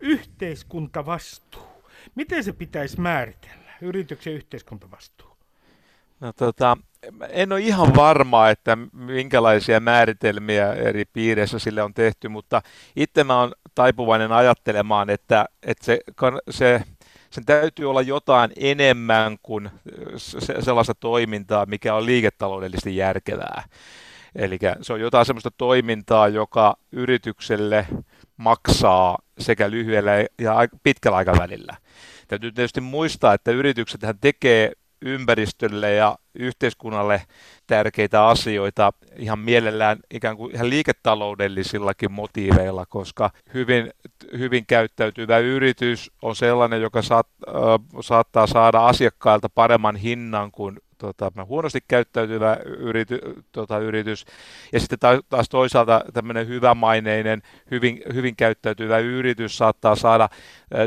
[0.00, 1.70] yhteiskuntavastuu.
[2.14, 5.36] Miten se pitäisi määritellä, yrityksen yhteiskuntavastuu?
[6.20, 6.76] No tota,
[7.28, 12.62] en ole ihan varma, että minkälaisia määritelmiä eri piireissä sille on tehty, mutta
[12.96, 16.00] itse mä oon taipuvainen ajattelemaan, että, että se,
[16.50, 16.82] se,
[17.30, 19.70] sen täytyy olla jotain enemmän kuin
[20.16, 23.64] se, sellaista toimintaa, mikä on liiketaloudellisesti järkevää.
[24.36, 27.86] Eli se on jotain sellaista toimintaa, joka yritykselle
[28.36, 31.76] maksaa sekä lyhyellä ja pitkällä aikavälillä.
[32.28, 37.22] Täytyy tietysti muistaa, että yritykset tekee ympäristölle ja yhteiskunnalle
[37.66, 43.90] tärkeitä asioita ihan mielellään ikään kuin ihan liiketaloudellisillakin motiiveilla, koska hyvin,
[44.38, 47.54] hyvin käyttäytyvä yritys on sellainen, joka saat, äh,
[48.00, 53.18] saattaa saada asiakkailta paremman hinnan kuin tota, huonosti käyttäytyvä yrity,
[53.52, 54.24] tota, yritys.
[54.72, 60.28] Ja sitten taas toisaalta tämmöinen hyvämaineinen, hyvin, hyvin käyttäytyvä yritys saattaa saada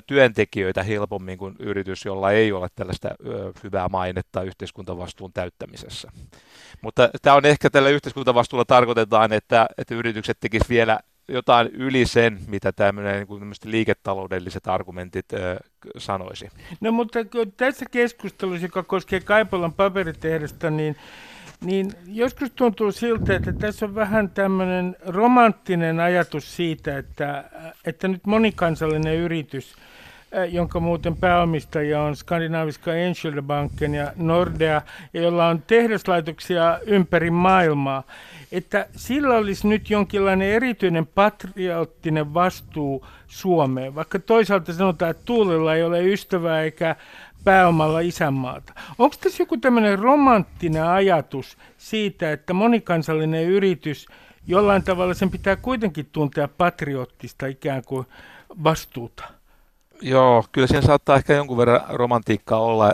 [0.07, 3.09] työntekijöitä helpommin kuin yritys, jolla ei ole tällaista
[3.63, 6.11] hyvää mainetta yhteiskuntavastuun täyttämisessä.
[6.81, 12.39] Mutta tämä on ehkä tällä yhteiskuntavastuulla tarkoitetaan, että, että yritykset tekisivät vielä jotain yli sen,
[12.47, 15.59] mitä tämmöinen niin liiketaloudelliset argumentit ö,
[15.97, 16.49] sanoisi.
[16.81, 17.19] No mutta
[17.57, 20.95] tässä keskustelussa, joka koskee Kaipolan paperitehdasta, niin,
[21.61, 27.43] niin joskus tuntuu siltä, että tässä on vähän tämmöinen romanttinen ajatus siitä, että,
[27.85, 29.75] että nyt monikansallinen yritys
[30.49, 32.91] jonka muuten pääomistajia on Skandinaviska
[33.41, 34.81] Banken ja Nordea,
[35.13, 38.03] jolla on tehdaslaitoksia ympäri maailmaa,
[38.51, 45.83] että sillä olisi nyt jonkinlainen erityinen patriottinen vastuu Suomeen, vaikka toisaalta sanotaan, että Tuulella ei
[45.83, 46.95] ole ystävää eikä
[47.43, 48.73] pääomalla isänmaata.
[48.97, 54.07] Onko tässä joku tämmöinen romanttinen ajatus siitä, että monikansallinen yritys
[54.47, 58.07] jollain tavalla sen pitää kuitenkin tuntea patriottista ikään kuin
[58.63, 59.42] vastuuta?
[60.05, 62.93] Joo, kyllä siinä saattaa ehkä jonkun verran romantiikkaa olla.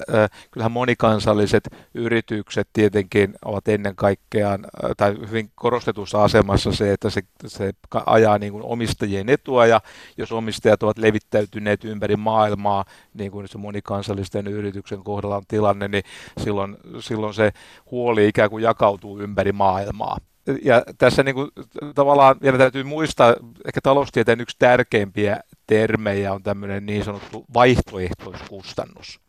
[0.52, 4.60] Kyllähän monikansalliset yritykset tietenkin ovat ennen kaikkea,
[4.98, 7.72] tai hyvin korostetussa asemassa se, että se, se
[8.06, 9.82] ajaa niin kuin omistajien etua, ja
[10.17, 16.04] jos omistajat ovat levittäytyneet ympäri maailmaa, niin kuin se monikansallisten yrityksen kohdalla on tilanne, niin
[16.38, 17.52] silloin, silloin se
[17.91, 20.17] huoli ikään kuin jakautuu ympäri maailmaa
[20.63, 21.50] ja tässä niin kuin,
[21.95, 29.19] tavallaan vielä täytyy muistaa, ehkä taloustieteen yksi tärkeimpiä termejä on tämmöinen niin sanottu vaihtoehtoiskustannus.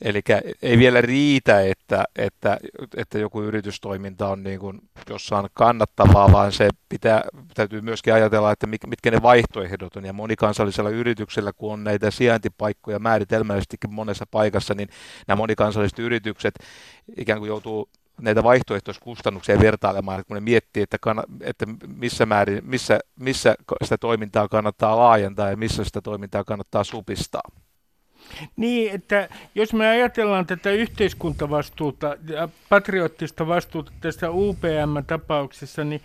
[0.00, 0.20] Eli
[0.62, 2.58] ei vielä riitä, että, että,
[2.96, 7.22] että joku yritystoiminta on niin kuin jossain kannattavaa, vaan se pitää,
[7.54, 10.04] täytyy myöskin ajatella, että mitkä ne vaihtoehdot on.
[10.04, 14.88] Ja monikansallisella yrityksellä, kun on näitä sijaintipaikkoja määritelmällisestikin monessa paikassa, niin
[15.28, 16.54] nämä monikansalliset yritykset
[17.16, 17.88] ikään kuin joutuu
[18.20, 24.48] näitä vaihtoehtoiskustannuksia vertailemaan, kun ne miettii, että, kann, että missä, määrin, missä, missä sitä toimintaa
[24.48, 27.50] kannattaa laajentaa ja missä sitä toimintaa kannattaa supistaa.
[28.56, 36.00] Niin, että jos me ajatellaan tätä yhteiskuntavastuuta ja patriottista vastuuta tässä UPM-tapauksessa, niin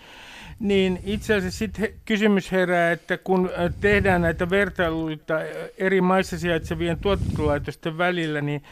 [0.60, 3.50] niin itse asiassa sitten kysymys herää, että kun
[3.82, 5.34] tehdään näitä vertailuita
[5.78, 8.64] eri maissa sijaitsevien tuotantolaitosten välillä, niin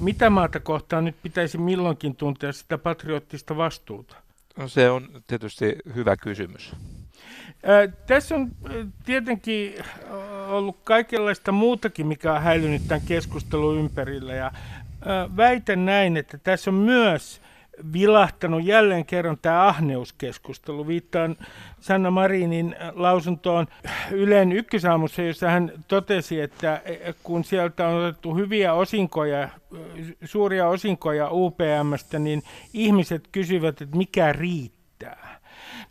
[0.00, 4.16] mitä maata kohtaan nyt pitäisi milloinkin tuntea sitä patriottista vastuuta?
[4.56, 6.72] No se on tietysti hyvä kysymys.
[7.62, 8.50] Ää, tässä on
[9.04, 9.74] tietenkin
[10.48, 14.34] ollut kaikenlaista muutakin, mikä on häilynyt tämän keskustelun ympärillä.
[14.34, 14.52] Ja,
[15.04, 17.40] ää, väitän näin, että tässä on myös
[17.92, 20.86] vilahtanut jälleen kerran tämä ahneuskeskustelu.
[20.86, 21.36] Viittaan
[21.80, 23.66] Sanna Marinin lausuntoon
[24.10, 26.82] Ylen ykkösaamussa, jossa hän totesi, että
[27.22, 29.48] kun sieltä on otettu hyviä osinkoja,
[30.24, 35.40] suuria osinkoja UPMstä, niin ihmiset kysyvät, että mikä riittää.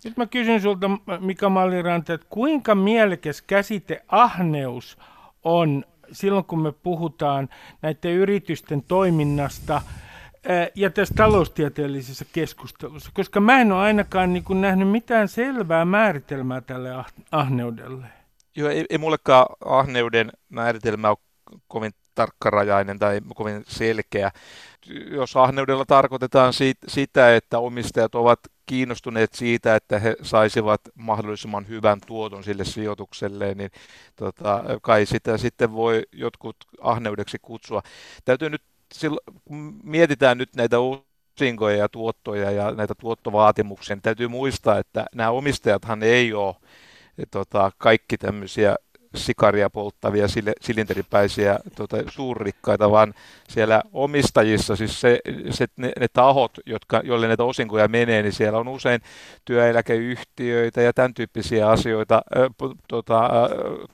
[0.03, 4.97] Nyt mä kysyn sulta, Mika Malliranta, että kuinka mielekäs käsite ahneus
[5.43, 7.49] on silloin, kun me puhutaan
[7.81, 9.81] näiden yritysten toiminnasta–
[10.75, 16.61] ja tässä taloustieteellisessä keskustelussa, koska mä en ole ainakaan niin kuin nähnyt mitään selvää määritelmää
[16.61, 18.05] tälle ah- ahneudelle.
[18.55, 21.17] Joo, ei, ei mullekaan ahneuden määritelmä ole
[21.67, 24.31] kovin tarkkarajainen tai kovin selkeä.
[25.11, 31.99] Jos ahneudella tarkoitetaan siitä, sitä, että omistajat ovat kiinnostuneet siitä, että he saisivat mahdollisimman hyvän
[32.07, 33.71] tuoton sille sijoitukselle, niin
[34.15, 37.81] tota, kai sitä sitten voi jotkut ahneudeksi kutsua.
[38.25, 38.61] Täytyy nyt
[38.93, 45.05] silloin, kun mietitään nyt näitä osinkoja ja tuottoja ja näitä tuottovaatimuksia, niin täytyy muistaa, että
[45.15, 46.55] nämä omistajathan ei ole
[47.31, 48.75] tota, kaikki tämmöisiä
[49.15, 50.27] sikaria polttavia
[50.61, 53.13] silinteripäisiä tota, suurrikkaita, vaan
[53.49, 55.19] siellä omistajissa, siis se,
[55.49, 59.01] se, ne, ne tahot, jotka, joille näitä osinkoja menee, niin siellä on usein
[59.45, 63.31] työeläkeyhtiöitä ja tämän tyyppisiä asioita, äh, tota, äh,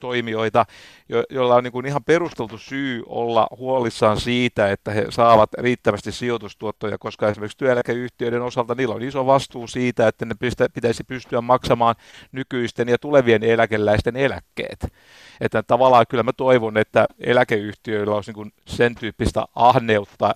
[0.00, 0.66] toimijoita,
[1.08, 6.12] jo, joilla on niin kuin ihan perusteltu syy olla huolissaan siitä, että he saavat riittävästi
[6.12, 10.34] sijoitustuottoja, koska esimerkiksi työeläkeyhtiöiden osalta niillä on iso vastuu siitä, että ne
[10.74, 11.94] pitäisi pystyä maksamaan
[12.32, 14.92] nykyisten ja tulevien eläkeläisten eläkkeet.
[15.40, 20.34] Että tavallaan kyllä mä toivon, että eläkeyhtiöillä olisi niin sen tyyppistä ahneutta,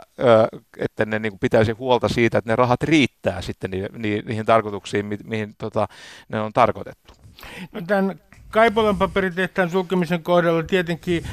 [0.79, 3.71] että ne niin pitäisi huolta siitä, että ne rahat riittää sitten
[4.25, 5.89] niihin tarkoituksiin, mihin tota,
[6.29, 7.15] ne on tarkoitettu.
[7.73, 11.25] No tämän Kaipolan paperitehtaan sulkemisen kohdalla tietenkin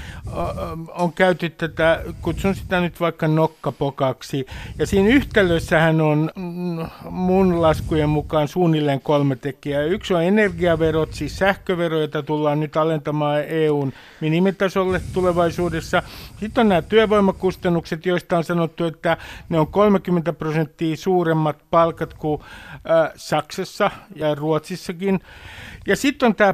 [0.90, 4.46] on käyty tätä, kutsun sitä nyt vaikka nokkapokaksi.
[4.80, 9.84] Ja siinä yhtälössähän on mm, mun laskujen mukaan suunnilleen kolme tekijää.
[9.84, 16.04] Yksi on energiaverot, siis sähkövero, jota tullaan nyt alentamaan EUn minimitasolle tulevaisuudessa.
[16.40, 19.18] Sitten on nämä työvoimakustannukset, joista on sanottu, että
[19.50, 22.42] ne on 30 prosenttia suuremmat palkat kuin
[23.16, 25.20] Saksassa ja Ruotsissakin.
[25.88, 26.54] Ja sitten on tämä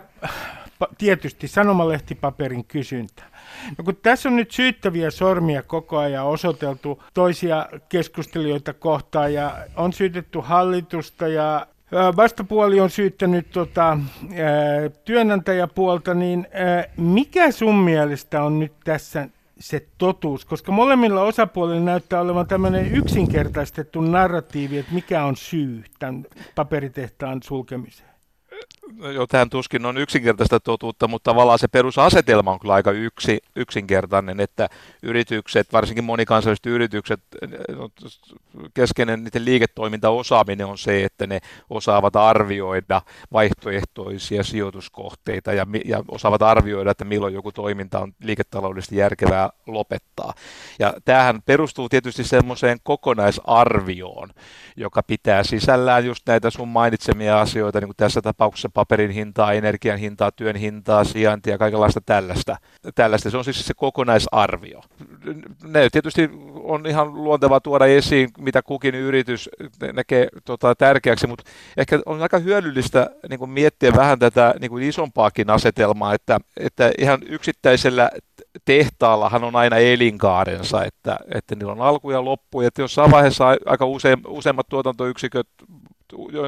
[0.98, 3.24] tietysti sanomalehtipaperin kysyntä.
[3.78, 9.94] No kun tässä on nyt syyttäviä sormia koko ajan osoiteltu toisia keskustelijoita kohtaan ja on
[9.94, 11.68] syytetty hallitusta ja
[12.18, 13.98] vastapuoli on syyttänyt tota,
[15.06, 16.48] työnantajapuolta, niin
[16.98, 20.46] mikä sun mielestä on nyt tässä se totuus?
[20.46, 28.12] Koska molemmilla osapuolilla näyttää olevan tämmöinen yksinkertaistettu narratiivi, että mikä on syy tämän paperitehtaan sulkemiseen
[29.14, 34.40] jo tähän tuskin on yksinkertaista totuutta, mutta tavallaan se perusasetelma on kyllä aika yksi, yksinkertainen,
[34.40, 34.70] että
[35.04, 37.20] yritykset, varsinkin monikansalliset yritykset,
[38.74, 43.02] keskeinen niiden liiketoimintaosaaminen on se, että ne osaavat arvioida
[43.34, 50.34] vaihtoehtoisia sijoituskohteita ja, ja osaavat arvioida, että milloin joku toiminta on liiketaloudellisesti järkevää lopettaa.
[50.80, 54.30] Ja tämähän perustuu tietysti semmoiseen kokonaisarvioon,
[54.76, 60.00] joka pitää sisällään just näitä sun mainitsemia asioita, niin kuin tässä tapauksessa paperin hintaa, energian
[60.00, 62.58] hintaa, työn hintaa, sijaintia, kaikenlaista tällaista.
[62.96, 63.30] tällaista.
[63.30, 64.82] Se on siis se kokonaisarvio.
[65.64, 69.50] Ne tietysti on ihan luontevaa tuoda esiin, mitä kukin yritys
[69.94, 71.44] näkee tota, tärkeäksi, mutta
[71.78, 76.92] ehkä on aika hyödyllistä niin kuin miettiä vähän tätä niin kuin isompaakin asetelmaa, että, että
[76.98, 78.10] ihan yksittäisellä
[78.66, 83.86] tehtaallahan on aina elinkaarensa, että, että niillä on alku ja loppu, että jossain vaiheessa aika
[83.86, 85.48] usein, useimmat tuotantoyksiköt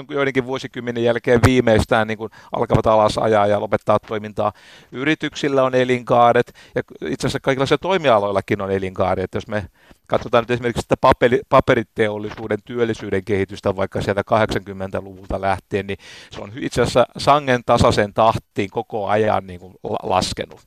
[0.09, 4.53] joidenkin vuosikymmenen jälkeen viimeistään niin kuin alkavat alas ajaa ja lopettaa toimintaa.
[4.91, 9.33] Yrityksillä on elinkaaret ja itse asiassa kaikilla toimialoillakin on elinkaaret.
[9.33, 9.65] Jos me
[10.07, 15.97] katsotaan nyt esimerkiksi sitä paperi, paperiteollisuuden työllisyyden kehitystä vaikka sieltä 80-luvulta lähtien, niin
[16.31, 20.61] se on itse asiassa sangen tasaisen tahtiin koko ajan niin kuin laskenut,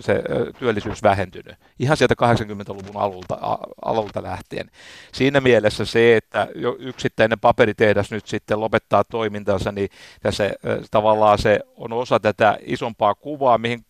[0.00, 0.22] se
[0.58, 4.70] työllisyys vähentynyt, ihan sieltä 80-luvun alulta, alulta lähtien.
[5.12, 9.88] Siinä mielessä se, että yksittäinen paperitehdas nyt sitten lopettaa toimintansa, niin
[10.30, 10.54] se,
[10.90, 13.84] tavallaan se on osa tätä isompaa kuvaa, mihin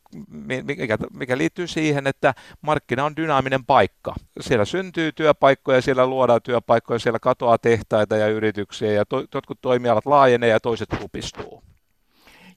[0.67, 4.15] mikä, mikä liittyy siihen, että markkina on dynaaminen paikka.
[4.41, 10.07] Siellä syntyy työpaikkoja, siellä luodaan työpaikkoja, siellä katoaa tehtaita ja yrityksiä ja to, jotkut toimialat
[10.07, 11.63] laajenee ja toiset supistuu.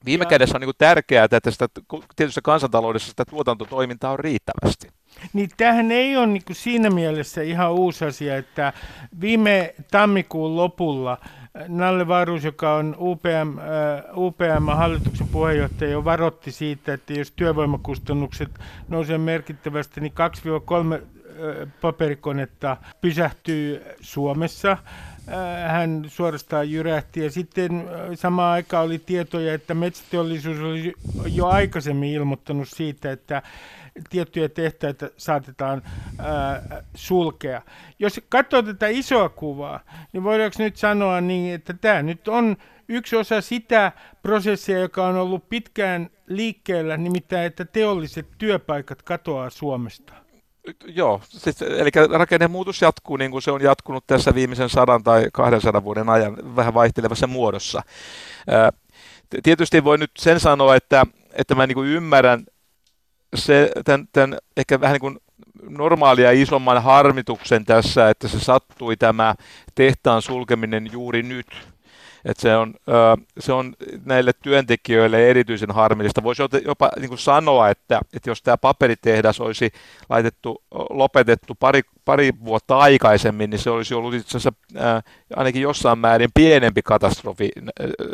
[0.04, 0.28] Viime ja...
[0.28, 1.68] kädessä on niin tärkeää, että sitä,
[2.16, 4.88] tietyssä kansantaloudessa sitä tuotantotoimintaa on riittävästi.
[5.32, 8.72] Niin tämähän ei ole niin siinä mielessä ihan uusi asia, että
[9.20, 11.18] viime tammikuun lopulla
[11.68, 18.50] Nalle Varus, joka on UPM, äh, UPM-hallituksen puheenjohtaja, jo varotti siitä, että jos työvoimakustannukset
[18.88, 20.12] nousevat merkittävästi, niin
[20.92, 24.70] 2-3 äh, paperikonetta pysähtyy Suomessa.
[24.70, 30.94] Äh, hän suorastaan jyrähti ja sitten samaan aikaan oli tietoja, että metsäteollisuus oli
[31.26, 33.42] jo aikaisemmin ilmoittanut siitä, että
[34.10, 35.82] tiettyjä tehtäitä saatetaan
[36.18, 36.62] ää,
[36.94, 37.62] sulkea.
[37.98, 39.80] Jos katsoo tätä isoa kuvaa,
[40.12, 42.56] niin voidaanko nyt sanoa niin, että tämä nyt on
[42.88, 50.12] yksi osa sitä prosessia, joka on ollut pitkään liikkeellä, nimittäin että teolliset työpaikat katoaa Suomesta.
[50.86, 55.84] Joo, siis, eli rakennemuutos jatkuu niin kuin se on jatkunut tässä viimeisen sadan tai 200
[55.84, 57.82] vuoden ajan vähän vaihtelevassa muodossa.
[59.42, 62.44] Tietysti voi nyt sen sanoa, että, että mä niin kuin ymmärrän
[63.34, 65.18] se, tämän, tämän ehkä vähän niin kuin
[65.68, 69.34] normaalia isomman harmituksen tässä, että se sattui tämä
[69.74, 71.46] tehtaan sulkeminen juuri nyt.
[72.26, 72.74] Että se, on,
[73.38, 76.22] se on näille työntekijöille erityisen harmillista.
[76.22, 79.70] Voisi jopa niin kuin sanoa, että, että jos tämä paperitehdas olisi
[80.08, 84.52] laitettu, lopetettu pari, pari vuotta aikaisemmin, niin se olisi ollut itse asiassa
[85.36, 87.50] ainakin jossain määrin pienempi katastrofi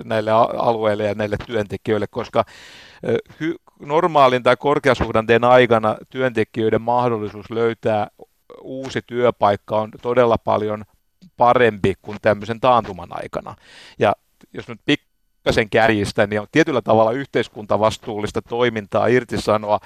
[0.05, 2.45] näille alueille ja näille työntekijöille, koska
[3.81, 8.09] normaalin tai korkeasuhdanteen aikana työntekijöiden mahdollisuus löytää
[8.61, 10.85] uusi työpaikka on todella paljon
[11.37, 13.55] parempi kuin tämmöisen taantuman aikana.
[13.99, 14.13] Ja
[14.55, 19.81] jos nyt pikkasen kärjistä, niin on tietyllä tavalla yhteiskuntavastuullista toimintaa irtisanoa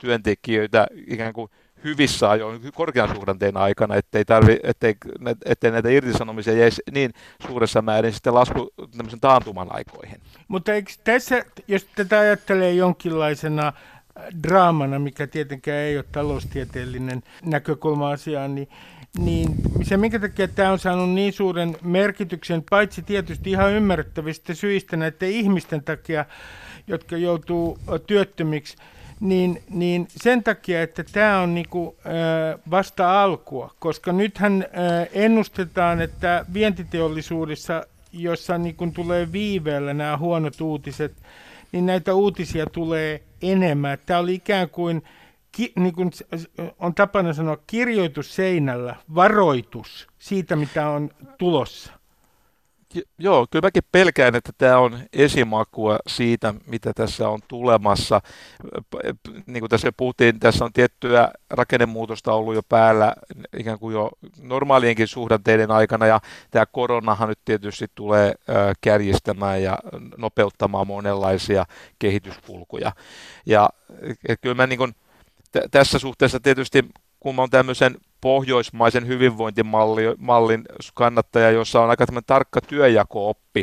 [0.00, 1.50] työntekijöitä ikään kuin
[1.84, 4.94] hyvissä ajoin korkean suhdanteen aikana, ettei, tarvi, ettei,
[5.44, 7.10] ettei näitä irtisanomisia jäisi niin
[7.46, 10.20] suuressa määrin sitten lasku tämmöisen taantuman aikoihin.
[10.48, 18.10] Mutta eikö tässä, jos tätä ajattelee jonkinlaisena äh, draamana, mikä tietenkään ei ole taloustieteellinen näkökulma
[18.10, 18.68] asiaan, niin,
[19.18, 24.96] niin se minkä takia tämä on saanut niin suuren merkityksen, paitsi tietysti ihan ymmärrettävistä syistä
[24.96, 26.24] näiden ihmisten takia,
[26.86, 28.76] jotka joutuu työttömiksi,
[29.20, 31.96] niin, niin sen takia, että tämä on niinku,
[32.70, 34.66] vasta alkua, koska nythän
[35.12, 41.12] ennustetaan, että vientiteollisuudessa, jossa niinku tulee viiveellä nämä huonot uutiset,
[41.72, 43.98] niin näitä uutisia tulee enemmän.
[44.06, 45.02] Tämä oli ikään kuin,
[45.52, 46.10] ki, niin kuin
[46.78, 51.92] on tapana sanoa, kirjoitus seinällä, varoitus siitä, mitä on tulossa.
[53.18, 58.20] Joo, kyllä mäkin pelkään, että tämä on esimakua siitä, mitä tässä on tulemassa.
[59.46, 63.14] Niin kuin tässä puhuttiin, tässä on tiettyä rakennemuutosta ollut jo päällä
[63.56, 66.20] ikään kuin jo normaalienkin suhdanteiden aikana, ja
[66.50, 68.34] tämä koronahan nyt tietysti tulee
[68.80, 69.78] kärjistämään ja
[70.16, 71.64] nopeuttamaan monenlaisia
[71.98, 72.92] kehityskulkuja.
[73.46, 73.68] Ja
[74.40, 74.94] kyllä mä niin kuin,
[75.52, 76.84] t- tässä suhteessa tietysti,
[77.20, 83.62] kun mä tämmöisen pohjoismaisen hyvinvointimallin kannattaja, jossa on aika tarkka työjako-oppi.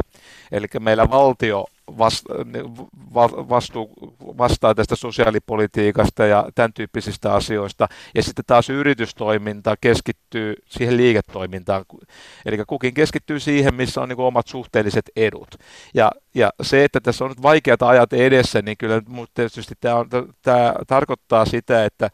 [0.52, 1.66] Eli meillä valtio
[3.50, 3.94] vastuu,
[4.38, 7.88] vastaa tästä sosiaalipolitiikasta ja tämän tyyppisistä asioista.
[8.16, 11.86] Ja sitten taas yritystoiminta keskittyy siihen liiketoimintaan.
[12.46, 15.56] Eli kukin keskittyy siihen, missä on niin omat suhteelliset edut.
[15.94, 19.02] Ja, ja se, että tässä on nyt vaikeat ajat edessä, niin kyllä
[19.34, 20.10] tietysti tämä, on,
[20.42, 22.10] tämä tarkoittaa sitä, että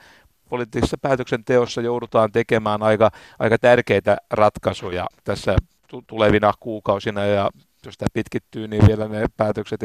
[0.50, 5.56] poliittisessa päätöksenteossa joudutaan tekemään aika, aika tärkeitä ratkaisuja tässä
[6.08, 7.50] tulevina kuukausina ja
[7.86, 9.80] jos tämä pitkittyy, niin vielä ne päätökset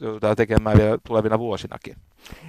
[0.00, 1.96] joudutaan tekemään vielä tulevina vuosinakin.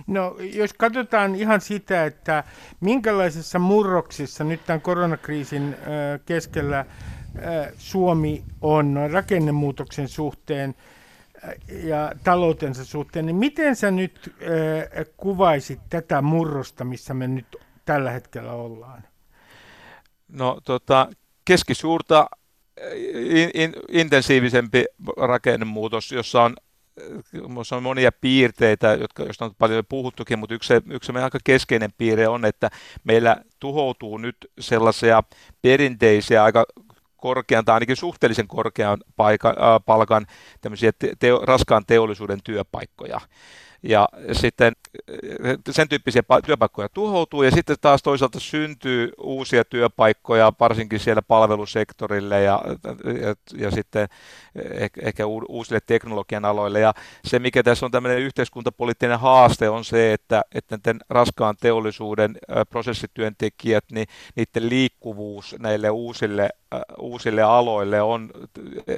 [0.07, 2.43] No, jos katsotaan ihan sitä, että
[2.79, 5.75] minkälaisessa murroksissa nyt tämän koronakriisin
[6.25, 6.85] keskellä
[7.77, 10.75] Suomi on rakennemuutoksen suhteen
[11.83, 14.35] ja taloutensa suhteen, niin miten sä nyt
[15.17, 19.03] kuvaisit tätä murrosta, missä me nyt tällä hetkellä ollaan?
[20.27, 21.07] No tota,
[21.45, 22.29] keskisuurta
[23.15, 24.86] in, in, intensiivisempi
[25.17, 26.55] rakennemuutos, jossa on,
[27.71, 32.27] on monia piirteitä, jotka, joista on paljon puhuttukin, mutta yksi, yksi meidän aika keskeinen piirre
[32.27, 32.69] on, että
[33.03, 35.23] meillä tuhoutuu nyt sellaisia
[35.61, 36.65] perinteisiä, aika
[37.17, 40.25] korkean tai ainakin suhteellisen korkean paikan, äh, palkan
[40.61, 43.21] tämmöisiä te, te, raskaan teollisuuden työpaikkoja
[43.84, 44.73] ja sitten
[45.07, 52.43] eh, sen tyyppisiä työpaikkoja tuhoutuu ja sitten taas toisaalta syntyy uusia työpaikkoja, varsinkin siellä palvelusektorille
[52.43, 52.61] ja,
[53.21, 54.07] ja, ja sitten
[54.71, 56.80] ehkä, ehkä uusille teknologian aloille.
[56.80, 56.93] Ja
[57.25, 62.38] se, mikä tässä on tämmöinen yhteiskuntapoliittinen haaste, on se, että, että näiden raskaan teollisuuden
[62.69, 66.49] prosessityöntekijät, niin niiden liikkuvuus näille uusille,
[66.99, 68.32] uusille aloille on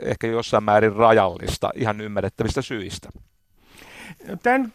[0.01, 3.09] ehkä jossain määrin rajallista ihan ymmärrettävistä syistä.
[4.43, 4.73] Tämän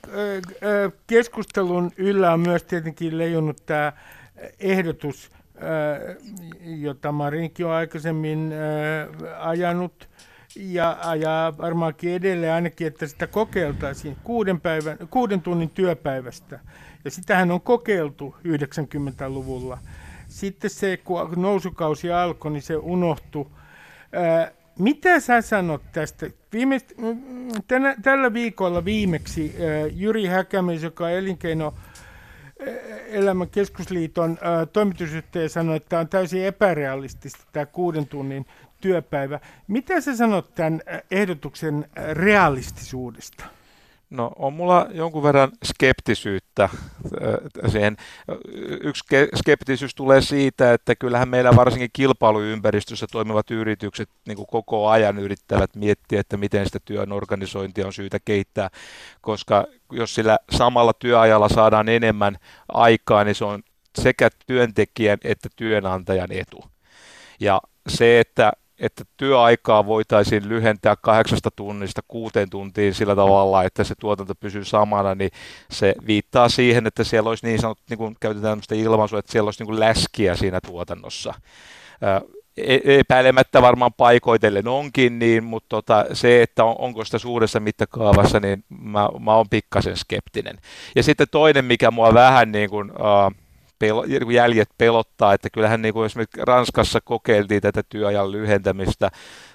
[1.07, 3.93] keskustelun yllä on myös tietenkin leijunut tämä
[4.61, 5.31] ehdotus,
[6.63, 8.53] jota Marinkin on aikaisemmin
[9.39, 10.09] ajanut
[10.57, 16.61] ja ajaa varmaankin edelleen ainakin, että sitä kokeiltaisiin kuuden, päivän, kuuden tunnin työpäivästä.
[17.05, 19.79] Ja sitähän on kokeiltu 90-luvulla.
[20.29, 23.47] Sitten se, kun nousukausi alkoi, niin se unohtui.
[24.79, 26.27] Mitä sä sanot tästä?
[26.53, 26.81] Viime,
[27.67, 31.75] tänä, tällä viikolla viimeksi äh, Jyri Häkämies, joka on elinkeino
[33.07, 38.47] elämän keskusliiton äh, toimitusjohtaja sanoi, että tämä on täysin epärealistista tämä kuuden tunnin
[38.81, 39.41] työpäivä.
[39.69, 43.45] Mitä sä sanot tämän ehdotuksen realistisuudesta?
[44.11, 46.71] No on mulla jonkun verran skeptisyyttä äh,
[47.71, 47.97] siihen.
[48.81, 49.05] Yksi
[49.37, 55.77] skeptisyys tulee siitä, että kyllähän meillä varsinkin kilpailuympäristössä toimivat yritykset niin kuin koko ajan yrittävät
[55.77, 58.71] miettiä, että miten sitä työn organisointia on syytä kehittää,
[59.21, 62.37] koska jos sillä samalla työajalla saadaan enemmän
[62.69, 63.63] aikaa, niin se on
[63.99, 66.65] sekä työntekijän että työnantajan etu.
[67.41, 73.95] Ja se, että että työaikaa voitaisiin lyhentää kahdeksasta tunnista kuuteen tuntiin sillä tavalla, että se
[73.95, 75.31] tuotanto pysyy samana, niin
[75.71, 79.49] se viittaa siihen, että siellä olisi niin sanottu, niin kuin käytetään tämmöistä ilmaisua, että siellä
[79.49, 81.35] olisi niin kuin läskiä siinä tuotannossa.
[82.57, 88.41] E-, epäilemättä varmaan paikoitellen onkin, niin, mutta tota, se, että on, onko sitä suuressa mittakaavassa,
[88.41, 90.59] niin mä, mä oon pikkasen skeptinen.
[90.97, 93.46] Ja sitten toinen, mikä mua vähän niin kuin, uh,
[93.79, 99.11] pelo, jäljet pelottaa, että kyllähän niin kuin esimerkiksi Ranskassa kokeiltiin tätä työajan lyhentämistä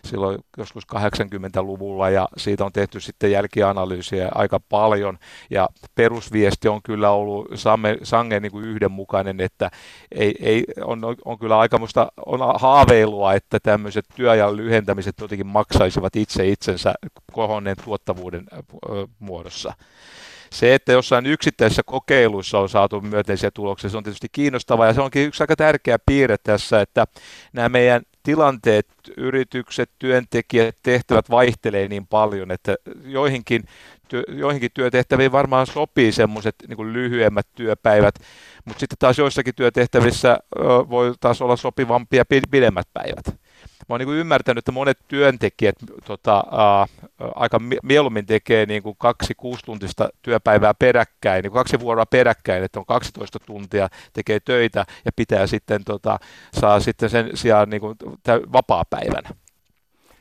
[0.05, 5.19] silloin joskus 80-luvulla ja siitä on tehty sitten jälkianalyysiä aika paljon
[5.49, 9.71] ja perusviesti on kyllä ollut samme, sangen niin kuin yhdenmukainen, että
[10.11, 16.47] ei, ei, on, on kyllä aikamoista on haaveilua, että tämmöiset työajan lyhentämiset jotenkin maksaisivat itse
[16.47, 16.93] itsensä
[17.31, 18.45] kohonneen tuottavuuden
[19.19, 19.73] muodossa.
[20.53, 24.87] Se, että jossain yksittäisissä kokeiluissa on saatu myönteisiä tuloksia, se on tietysti kiinnostavaa.
[24.87, 27.07] Ja se onkin yksi aika tärkeä piirre tässä, että
[27.53, 28.87] nämä meidän tilanteet,
[29.17, 32.75] yritykset, työntekijät, tehtävät vaihtelee niin paljon, että
[33.05, 33.63] joihinkin,
[34.07, 38.15] työ, joihinkin työtehtäviin varmaan sopii semmoiset niin lyhyemmät työpäivät,
[38.65, 40.39] mutta sitten taas joissakin työtehtävissä
[40.89, 43.41] voi taas olla sopivampia pidemmät päivät
[43.91, 45.75] mä oon niin ymmärtänyt, että monet työntekijät
[46.05, 46.87] tota, ää,
[47.35, 52.79] aika mieluummin tekee niin kuin kaksi kuusituntista työpäivää peräkkäin, niin kuin kaksi vuoroa peräkkäin, että
[52.79, 56.19] on 12 tuntia, tekee töitä ja pitää sitten, tota,
[56.59, 57.97] saa sitten sen sijaan niin kuin
[58.53, 59.23] vapaa-päivän.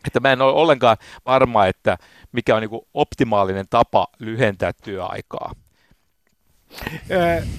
[0.07, 0.97] Että mä en ole ollenkaan
[1.27, 1.99] varma, että
[2.33, 5.53] mikä on niin kuin optimaalinen tapa lyhentää työaikaa.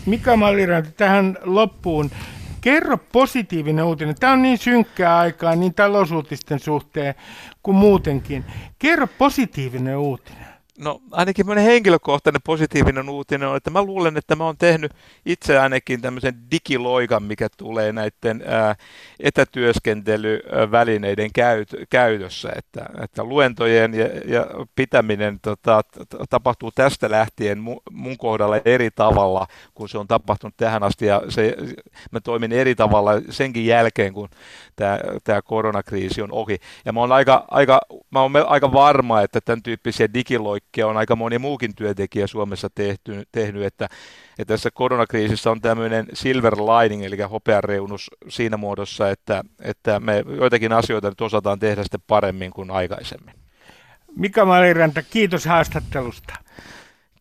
[0.05, 2.12] Mika Malliranta, tähän loppuun.
[2.62, 4.16] Kerro positiivinen uutinen.
[4.16, 7.16] Tämä on niin synkkää aikaa niin talousuutisten suhteen
[7.64, 8.45] kuin muutenkin.
[8.80, 10.51] Kerro positiivinen uutinen.
[10.82, 14.91] No ainakin monen henkilökohtainen positiivinen uutinen on, että mä luulen, että mä oon tehnyt
[15.25, 18.75] itse ainakin tämmöisen digiloikan, mikä tulee näiden ää,
[19.19, 25.82] etätyöskentelyvälineiden käyt, käytössä, että, että luentojen ja, ja pitäminen tota,
[26.29, 31.05] tapahtuu tästä lähtien mun, mun kohdalla eri tavalla kuin se on tapahtunut tähän asti.
[31.05, 31.57] Ja se,
[32.11, 34.29] mä toimin eri tavalla senkin jälkeen, kun
[34.82, 36.57] tämä, tämä koronakriisi on ohi.
[36.86, 41.15] Ja mä oon aika, aika, mä oon aika varma, että tämän tyyppisiä digiloikkia on aika
[41.15, 43.86] moni muukin työntekijä Suomessa tehty, tehnyt, että,
[44.39, 50.73] että tässä koronakriisissä on tämmöinen silver lining, eli hopeareunus siinä muodossa, että, että me joitakin
[50.73, 53.36] asioita nyt osataan tehdä sitten paremmin kuin aikaisemmin.
[54.15, 56.34] Mika Maliranta, kiitos haastattelusta.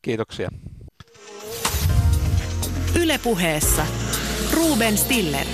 [0.03, 0.51] Kiitoksia.
[3.03, 3.87] Ylepuheessa
[4.57, 5.47] Ruben Stiller.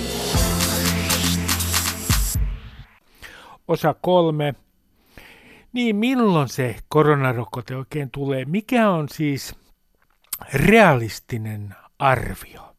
[3.67, 4.55] Osa kolme.
[5.73, 8.45] Niin, milloin se koronarokote oikein tulee?
[8.45, 9.55] Mikä on siis
[10.53, 12.75] realistinen arvio?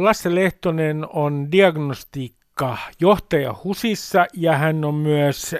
[0.00, 5.56] Lasse Lehtonen on diagnostiikka johtaja HUSissa ja hän on myös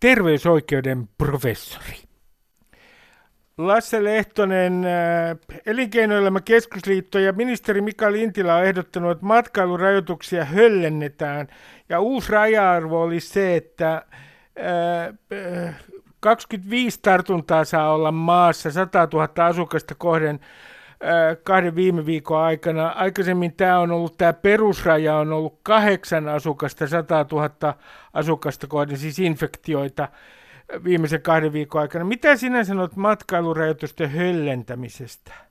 [0.00, 2.07] terveysoikeuden professori.
[3.58, 4.84] Lasse Lehtonen,
[5.66, 11.48] Elinkeinoelämän keskusliitto ja ministeri Mika Lintilä on ehdottanut, että matkailurajoituksia höllennetään.
[11.88, 14.02] Ja uusi raja-arvo oli se, että
[16.20, 20.40] 25 tartuntaa saa olla maassa, 100 000 asukasta kohden
[21.42, 22.88] kahden viime viikon aikana.
[22.88, 27.74] Aikaisemmin tämä on ollut, tämä perusraja on ollut kahdeksan asukasta, 100 000
[28.12, 30.08] asukasta kohden, siis infektioita
[30.84, 32.04] viimeisen kahden viikon aikana.
[32.04, 35.47] Mitä sinä sanot matkailurajoitusten höllentämisestä?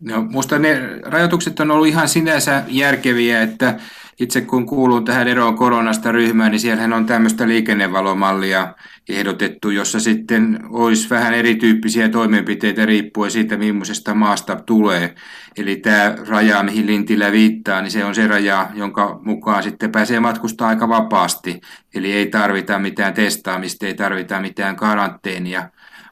[0.00, 3.76] No, minusta ne rajoitukset on ollut ihan sinänsä järkeviä, että
[4.20, 8.74] itse kun kuuluu tähän eroon koronasta ryhmään, niin siellähän on tämmöistä liikennevalomallia
[9.08, 15.14] ehdotettu, jossa sitten olisi vähän erityyppisiä toimenpiteitä riippuen siitä, millaisesta maasta tulee.
[15.56, 20.20] Eli tämä raja, mihin Lintilä viittaa, niin se on se raja, jonka mukaan sitten pääsee
[20.20, 21.60] matkustaa aika vapaasti.
[21.94, 25.68] Eli ei tarvita mitään testaamista, ei tarvita mitään karanteenia.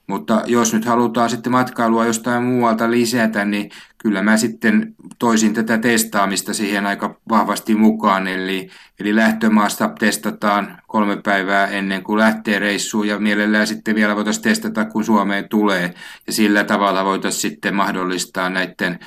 [0.09, 5.79] Mutta jos nyt halutaan sitten matkailua jostain muualta lisätä, niin kyllä mä sitten toisin tätä
[5.79, 8.27] testaamista siihen aika vahvasti mukaan.
[8.27, 14.45] Eli, eli lähtömaasta testataan kolme päivää ennen kuin lähtee reissuun ja mielellään sitten vielä voitaisiin
[14.45, 15.95] testata, kun Suomeen tulee.
[16.27, 18.99] Ja sillä tavalla voitaisiin sitten mahdollistaa näiden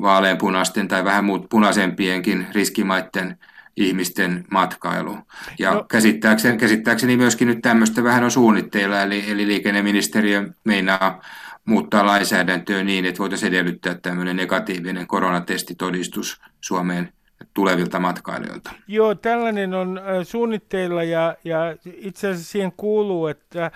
[0.00, 3.38] vaaleanpunaisten tai vähän muut punaisempienkin riskimaiden
[3.76, 5.18] ihmisten matkailu.
[5.58, 5.84] Ja no.
[5.84, 11.22] käsittääkseni, käsittääkseni myöskin nyt tämmöistä vähän on suunnitteilla, eli, eli liikenneministeriö meinaa
[11.64, 17.12] muuttaa lainsäädäntöä niin, että voitaisiin edellyttää tämmöinen negatiivinen koronatestitodistus Suomeen
[17.54, 18.70] tulevilta matkailijoilta.
[18.88, 23.70] Joo, tällainen on suunnitteilla ja, ja itse asiassa siihen kuuluu, että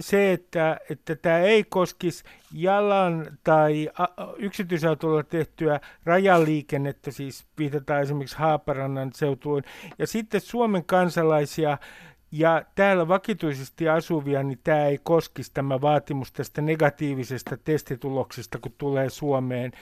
[0.00, 3.90] se, että, että tämä ei koskisi jalan tai
[4.36, 9.62] yksityisautolla tehtyä rajaliikennettä, siis viitataan esimerkiksi Haaparannan seutuun,
[9.98, 11.78] ja sitten Suomen kansalaisia
[12.32, 19.10] ja täällä vakituisesti asuvia, niin tämä ei koskisi tämä vaatimus tästä negatiivisesta testituloksesta, kun tulee
[19.10, 19.72] Suomeen.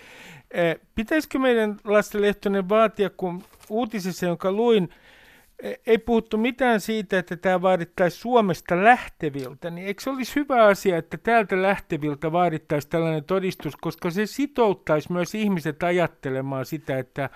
[0.94, 4.88] Pitäisikö meidän Lasse Lehtonen vaatia, kun uutisissa, jonka luin,
[5.86, 10.96] ei puhuttu mitään siitä, että tämä vaadittaisi Suomesta lähteviltä, niin eikö se olisi hyvä asia,
[10.96, 17.30] että täältä lähteviltä vaadittaisi tällainen todistus, koska se sitouttaisi myös ihmiset ajattelemaan sitä, että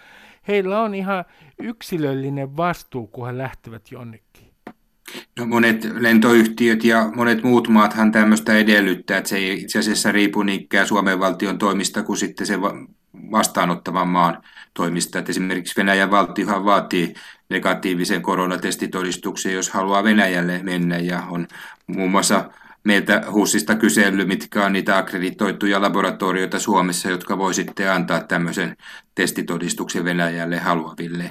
[0.48, 1.24] heillä on ihan
[1.58, 4.50] yksilöllinen vastuu, kun he lähtevät jonnekin.
[5.38, 10.42] No monet lentoyhtiöt ja monet muut maathan tämmöistä edellyttää, että se ei itse asiassa riipu
[10.42, 12.60] niinkään Suomen valtion toimista kuin sitten se
[13.30, 14.42] vastaanottavan maan
[14.74, 15.18] toimista.
[15.18, 17.14] Että esimerkiksi Venäjän valtiohan vaatii
[17.50, 21.46] negatiivisen koronatestitodistuksen, jos haluaa Venäjälle mennä ja on
[21.86, 22.50] muun muassa
[22.84, 28.76] meiltä HUSista kysely, mitkä on niitä akkreditoituja laboratorioita Suomessa, jotka voi sitten antaa tämmöisen
[29.14, 31.30] testitodistuksen Venäjälle haluaville.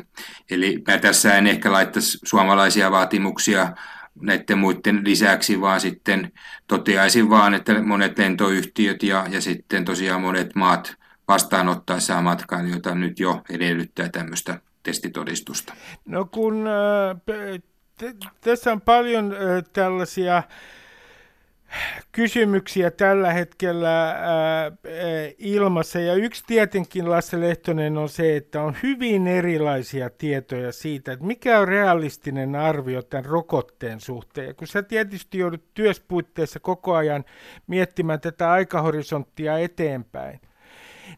[0.52, 3.74] Eli mä tässä en ehkä laittaisi suomalaisia vaatimuksia
[4.22, 6.32] näiden muiden lisäksi, vaan sitten
[6.68, 10.96] toteaisin vaan, että monet lentoyhtiöt ja, ja sitten tosiaan monet maat
[11.28, 15.74] vastaanottaessaan matkailijoita nyt jo edellyttää tämmöistä testitodistusta?
[16.06, 17.62] No kun äh,
[18.42, 20.44] tässä on paljon äh, tällaisia
[22.12, 24.18] kysymyksiä tällä hetkellä äh,
[25.38, 26.00] ilmassa.
[26.00, 31.60] Ja yksi tietenkin, Lasse Lehtonen, on se, että on hyvin erilaisia tietoja siitä, että mikä
[31.60, 34.48] on realistinen arvio tämän rokotteen suhteen.
[34.48, 37.26] Ja kun sä tietysti joudut työspuitteissa koko ajan
[37.68, 40.42] miettimään tätä aikahorisonttia eteenpäin,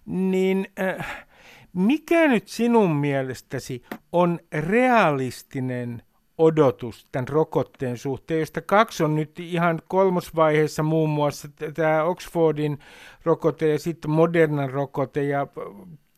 [0.06, 0.68] niin...
[0.80, 1.28] Äh,
[1.74, 6.04] mikä nyt sinun mielestäsi on realistinen
[6.38, 12.80] odotus tämän rokotteen suhteen, josta kaksi on nyt ihan kolmosvaiheessa muun muassa tämä Oxfordin
[13.24, 15.48] rokote ja sitten Modernan rokote ja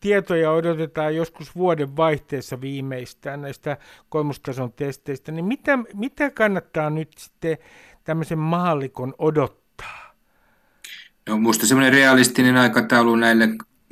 [0.00, 3.76] tietoja odotetaan joskus vuoden vaihteessa viimeistään näistä
[4.08, 7.58] kolmostason testeistä, niin mitä, mitä kannattaa nyt sitten
[8.04, 10.14] tämmöisen maallikon odottaa?
[11.28, 13.48] No, musta semmoinen realistinen aikataulu näille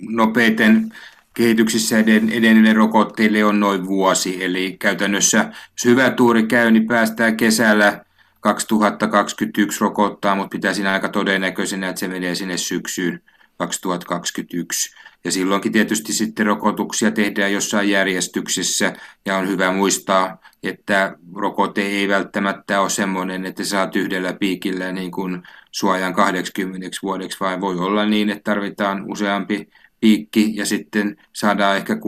[0.09, 0.93] nopeiten
[1.35, 4.45] kehityksissä edenneille rokotteille on noin vuosi.
[4.45, 8.05] Eli käytännössä, jos hyvä tuuri käy, niin päästään kesällä
[8.41, 13.20] 2021 rokottaa, mutta pitäisi aika todennäköisenä, että se menee sinne syksyyn
[13.57, 14.95] 2021.
[15.24, 18.93] Ja silloinkin tietysti sitten rokotuksia tehdään jossain järjestyksessä
[19.26, 25.11] ja on hyvä muistaa, että rokote ei välttämättä ole semmoinen, että saa yhdellä piikillä niin
[25.11, 29.68] kuin suojan 80 vuodeksi, vaan voi olla niin, että tarvitaan useampi
[30.03, 31.99] piikki ja sitten saadaan ehkä 6-70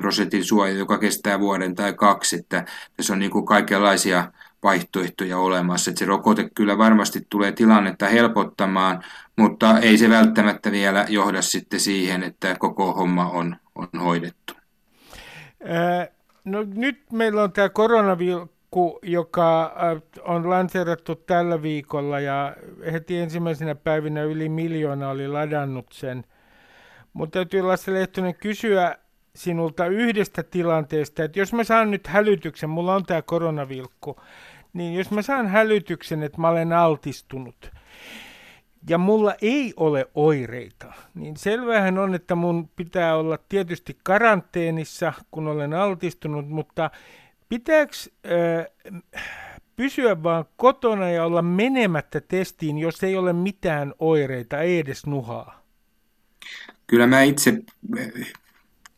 [0.00, 2.36] prosentin suoja, joka kestää vuoden tai kaksi.
[2.36, 2.64] Että
[2.96, 4.32] tässä on niin kuin kaikenlaisia
[4.62, 5.90] vaihtoehtoja olemassa.
[5.90, 9.04] Että se rokote kyllä varmasti tulee tilannetta helpottamaan,
[9.36, 14.54] mutta ei se välttämättä vielä johda sitten siihen, että koko homma on, on hoidettu.
[16.44, 19.76] no nyt meillä on tämä koronavilkku, joka
[20.24, 22.56] on lanseerattu tällä viikolla ja
[22.92, 26.24] heti ensimmäisenä päivinä yli miljoona oli ladannut sen.
[27.18, 28.96] Mutta täytyy Lasse Lehtonen kysyä
[29.34, 34.16] sinulta yhdestä tilanteesta, että jos mä saan nyt hälytyksen, mulla on tämä koronavilkku,
[34.72, 37.70] niin jos mä saan hälytyksen, että mä olen altistunut
[38.88, 45.48] ja mulla ei ole oireita, niin selvähän on, että mun pitää olla tietysti karanteenissa, kun
[45.48, 46.90] olen altistunut, mutta
[47.48, 47.92] pitääkö
[48.26, 48.92] äh,
[49.76, 55.58] pysyä vaan kotona ja olla menemättä testiin, jos ei ole mitään oireita, ei edes nuhaa?
[56.88, 57.58] Kyllä mä itse,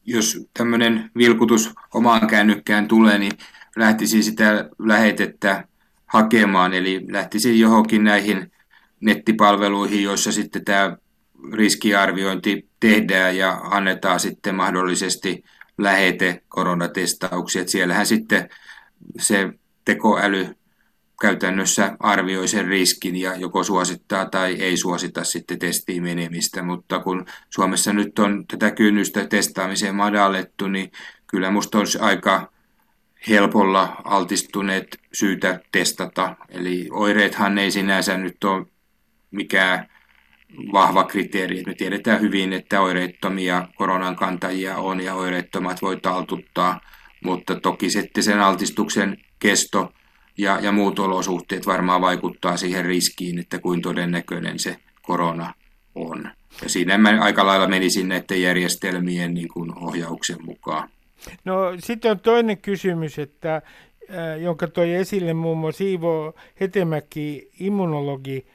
[0.07, 3.33] jos tämmöinen vilkutus omaan kännykkään tulee, niin
[3.77, 5.65] lähtisin sitä lähetettä
[6.07, 8.53] hakemaan, eli lähtisin johonkin näihin
[9.01, 10.97] nettipalveluihin, joissa sitten tämä
[11.53, 15.45] riskiarviointi tehdään ja annetaan sitten mahdollisesti
[15.79, 17.69] lähete koronatestauksia.
[17.69, 18.49] Siellähän sitten
[19.19, 19.53] se
[19.85, 20.57] tekoäly
[21.21, 27.27] käytännössä arvioi sen riskin ja joko suosittaa tai ei suosita sitten testiin menemistä, mutta kun
[27.51, 30.93] Suomessa nyt on tätä kynnystä testaamiseen madallettu, niin
[31.27, 32.53] kyllä musta olisi aika
[33.29, 36.37] helpolla altistuneet syytä testata.
[36.49, 38.67] Eli oireethan ei sinänsä nyt ole
[39.31, 39.89] mikään
[40.73, 41.63] vahva kriteeri.
[41.67, 46.81] Me tiedetään hyvin, että oireettomia koronan kantajia on ja oireettomat voi taltuttaa,
[47.25, 49.93] mutta toki sitten sen altistuksen kesto
[50.41, 55.55] ja, ja muut olosuhteet varmaan vaikuttaa siihen riskiin, että kuin todennäköinen se korona
[55.95, 56.31] on.
[56.63, 60.89] Ja siinä mä aika lailla menisin näiden järjestelmien niin kuin ohjauksen mukaan.
[61.45, 68.47] No sitten on toinen kysymys, että, äh, jonka toi esille muun muassa Iivo Hetemäki, immunologi,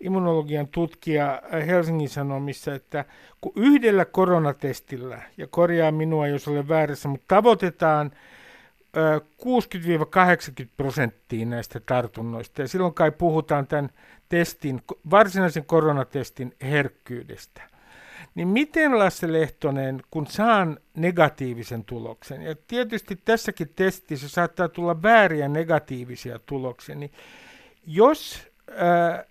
[0.00, 3.04] immunologian tutkija Helsingin Sanomissa, että
[3.40, 8.10] kun yhdellä koronatestillä, ja korjaa minua jos olen väärässä, mutta tavoitetaan
[10.64, 13.90] 60-80 prosenttia näistä tartunnoista, ja silloin kai puhutaan tämän
[14.28, 17.62] testin, varsinaisen koronatestin herkkyydestä.
[18.34, 25.48] Niin miten Lasse Lehtonen, kun saan negatiivisen tuloksen, ja tietysti tässäkin testissä saattaa tulla vääriä
[25.48, 27.12] negatiivisia tuloksia, niin
[27.86, 29.24] jos ää,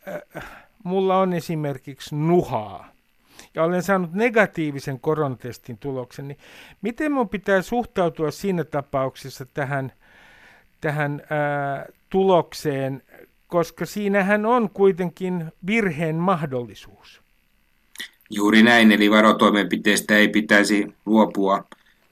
[0.83, 2.92] mulla on esimerkiksi nuhaa,
[3.55, 6.37] ja olen saanut negatiivisen koronatestin tuloksen, niin
[6.81, 9.91] miten minun pitää suhtautua siinä tapauksessa tähän,
[10.81, 13.03] tähän ää, tulokseen,
[13.47, 17.21] koska siinähän on kuitenkin virheen mahdollisuus.
[18.29, 21.63] Juuri näin, eli varotoimenpiteistä ei pitäisi luopua.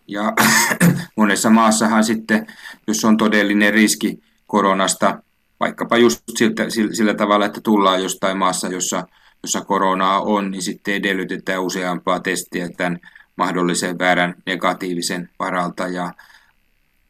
[0.07, 0.33] Ja
[1.17, 2.47] monessa maassahan sitten,
[2.87, 5.23] jos on todellinen riski koronasta,
[5.59, 9.07] vaikkapa just siltä, sillä tavalla, että tullaan jostain maassa, jossa,
[9.43, 12.99] jossa koronaa on, niin sitten edellytetään useampaa testiä tämän
[13.35, 15.87] mahdollisen väärän negatiivisen varalta.
[15.87, 16.13] Ja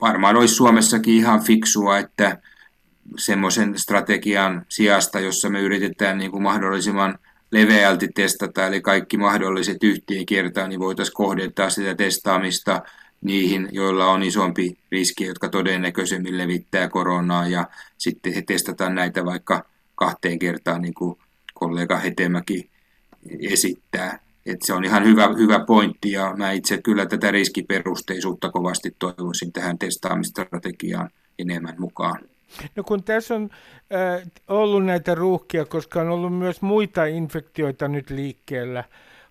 [0.02, 2.38] varmaan olisi Suomessakin ihan fiksua, että
[3.18, 7.18] semmoisen strategian sijasta, jossa me yritetään niin kuin mahdollisimman–
[7.52, 12.82] leveälti testata, eli kaikki mahdolliset yhteen kertaan, niin voitaisiin kohdentaa sitä testaamista
[13.22, 17.68] niihin, joilla on isompi riski, jotka todennäköisemmin levittää koronaa, ja
[17.98, 19.66] sitten he testataan näitä vaikka
[19.96, 21.20] kahteen kertaan, niin kuin
[21.62, 22.70] kollega Hetemäki
[23.40, 24.20] esittää.
[24.46, 29.52] Et se on ihan hyvä, hyvä pointti, ja mä itse kyllä tätä riskiperusteisuutta kovasti toivoisin
[29.52, 31.10] tähän testaamistrategiaan
[31.40, 32.20] enemmän mukaan.
[32.76, 33.50] No kun tässä on
[33.94, 38.84] äh, ollut näitä ruuhkia, koska on ollut myös muita infektioita nyt liikkeellä,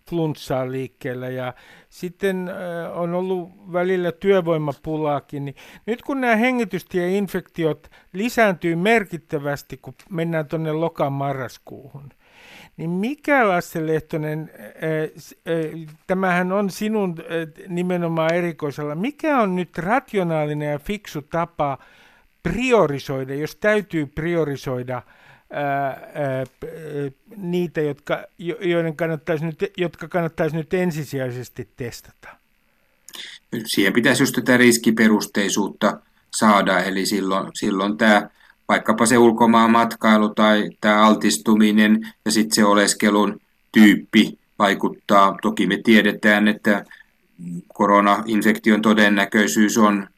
[0.08, 1.54] flunssaa liikkeellä ja
[1.88, 5.44] sitten äh, on ollut välillä työvoimapulaakin.
[5.44, 5.56] Niin
[5.86, 12.10] nyt kun nämä hengitystieinfektiot lisääntyy merkittävästi, kun mennään tuonne lokan marraskuuhun,
[12.80, 14.50] niin mikä Lasse Lehtonen,
[16.06, 17.16] tämähän on sinun
[17.68, 21.78] nimenomaan erikoisella, mikä on nyt rationaalinen ja fiksu tapa
[22.42, 25.02] priorisoida, jos täytyy priorisoida
[27.36, 28.24] niitä, jotka,
[28.60, 32.28] joiden kannattaisi nyt, jotka kannattaisi nyt ensisijaisesti testata?
[33.66, 36.00] Siihen pitäisi just tätä riskiperusteisuutta
[36.36, 38.30] saada, eli silloin, silloin tämä
[38.70, 43.40] vaikkapa se ulkomaan matkailu tai tämä altistuminen ja sitten se oleskelun
[43.72, 45.36] tyyppi vaikuttaa.
[45.42, 46.84] Toki me tiedetään, että
[47.74, 50.08] koronainfektion todennäköisyys on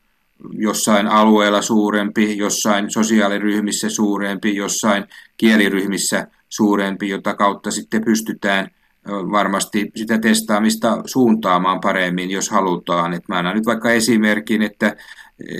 [0.52, 5.04] jossain alueella suurempi, jossain sosiaaliryhmissä suurempi, jossain
[5.36, 8.70] kieliryhmissä suurempi, jota kautta sitten pystytään
[9.08, 13.14] varmasti sitä testaamista suuntaamaan paremmin, jos halutaan.
[13.14, 14.96] Et mä annan nyt vaikka esimerkin, että,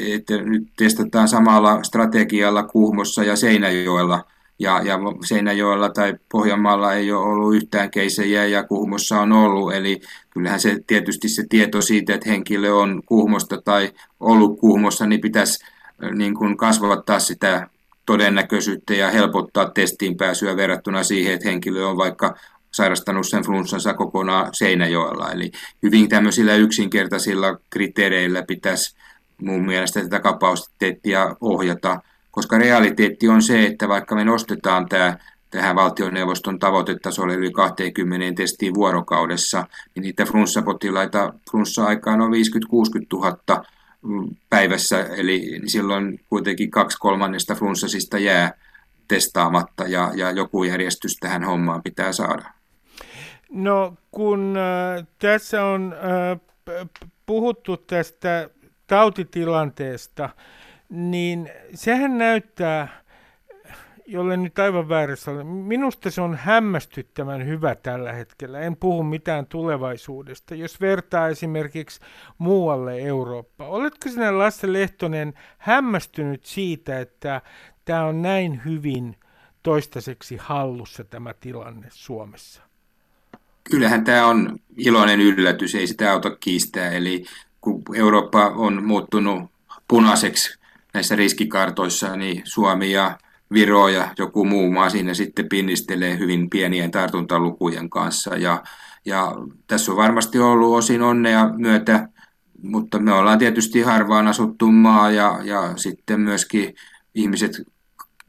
[0.07, 4.25] että nyt testataan samalla strategialla Kuhmossa ja Seinäjoella,
[4.59, 10.01] ja, ja Seinäjoella tai Pohjanmaalla ei ole ollut yhtään keisejä ja Kuhmossa on ollut, eli
[10.31, 13.91] kyllähän se tietysti se tieto siitä, että henkilö on Kuhmosta tai
[14.21, 15.65] ollut Kuhmossa, niin pitäisi
[16.15, 17.69] niin kuin kasvattaa sitä
[18.07, 22.35] todennäköisyyttä ja helpottaa testiin pääsyä verrattuna siihen, että henkilö on vaikka
[22.73, 25.33] sairastanut sen flunssansa kokonaan Seinäjoella.
[25.33, 25.51] Eli
[25.83, 28.97] hyvin tämmöisillä yksinkertaisilla kriteereillä pitäisi
[29.43, 32.01] mun mielestä tätä kapasiteettia ohjata,
[32.31, 35.19] koska realiteetti on se, että vaikka me nostetaan tämä
[35.51, 42.35] tähän valtioneuvoston tavoitetasolle yli 20 testiin vuorokaudessa, niin niitä flunssapotilaita flunssa-aikaan on 50-60
[43.13, 43.65] 000
[44.51, 48.53] päivässä, eli silloin kuitenkin kaksi kolmannesta flunssasista jää
[49.09, 52.62] testaamatta ja, ja joku järjestys tähän hommaan pitää saada.
[53.53, 56.87] No kun äh, tässä on äh,
[57.27, 58.51] puhuttu tästä
[58.87, 60.31] tautitilanteesta,
[60.89, 62.89] niin sehän näyttää,
[64.07, 68.61] jolle nyt aivan väärässä ole, minusta se on hämmästyttävän hyvä tällä hetkellä.
[68.61, 70.55] En puhu mitään tulevaisuudesta.
[70.55, 72.01] Jos vertaa esimerkiksi
[72.39, 77.41] muualle Eurooppaan, oletko sinä Lasse Lehtonen hämmästynyt siitä, että
[77.85, 79.17] tämä on näin hyvin
[79.63, 82.72] toistaiseksi hallussa tämä tilanne Suomessa?
[83.71, 86.91] Kyllähän tämä on iloinen yllätys, ei sitä auta kiistää.
[86.91, 87.25] Eli
[87.61, 89.51] kun Eurooppa on muuttunut
[89.89, 90.59] punaiseksi
[90.95, 93.19] näissä riskikartoissa, niin Suomi ja
[93.53, 98.37] Viro ja joku muu maa siinä sitten pinnistelee hyvin pienien tartuntalukujen kanssa.
[98.37, 98.63] Ja,
[99.05, 99.33] ja
[99.67, 102.09] tässä on varmasti ollut osin onnea myötä,
[102.63, 106.75] mutta me ollaan tietysti harvaan asuttu maa ja, ja sitten myöskin
[107.15, 107.63] ihmiset,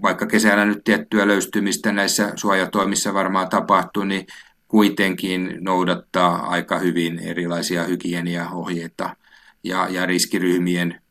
[0.01, 4.27] vaikka kesällä nyt tiettyä löystymistä näissä suojatoimissa varmaan tapahtuu, niin
[4.73, 9.15] kuitenkin noudattaa aika hyvin erilaisia hygieniaohjeita
[9.63, 11.01] ja, ja riskiryhmien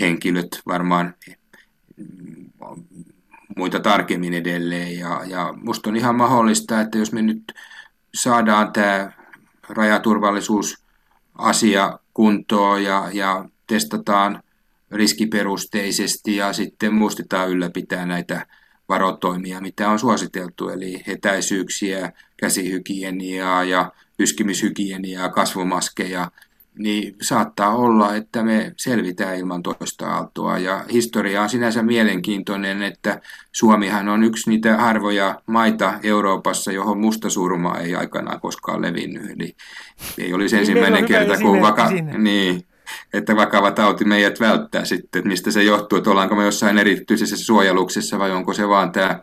[0.00, 1.14] henkilöt varmaan
[3.56, 4.98] muita tarkemmin edelleen.
[4.98, 7.52] Ja, ja musta on ihan mahdollista, että jos me nyt
[8.14, 9.12] saadaan tämä
[9.68, 14.42] rajaturvallisuusasia kuntoon ja, ja testataan
[14.90, 18.46] riskiperusteisesti ja sitten muistetaan ylläpitää näitä
[18.88, 26.30] varotoimia, mitä on suositeltu, eli etäisyyksiä, käsihygieniaa ja yskimishygieniaa, kasvomaskeja,
[26.78, 30.58] niin saattaa olla, että me selvitään ilman toista aaltoa.
[30.58, 33.20] Ja historia on sinänsä mielenkiintoinen, että
[33.52, 39.30] Suomihan on yksi niitä harvoja maita Euroopassa, johon mustasurma ei aikanaan koskaan levinnyt.
[39.30, 39.56] Eli
[40.18, 41.90] ei olisi niin, ensimmäinen kerta, kun vaka...
[42.18, 42.66] Niin,
[43.12, 47.36] että vakava tauti meidät välttää sitten, että mistä se johtuu, että ollaanko me jossain erityisessä
[47.36, 49.20] suojeluksessa vai onko se vaan tämä,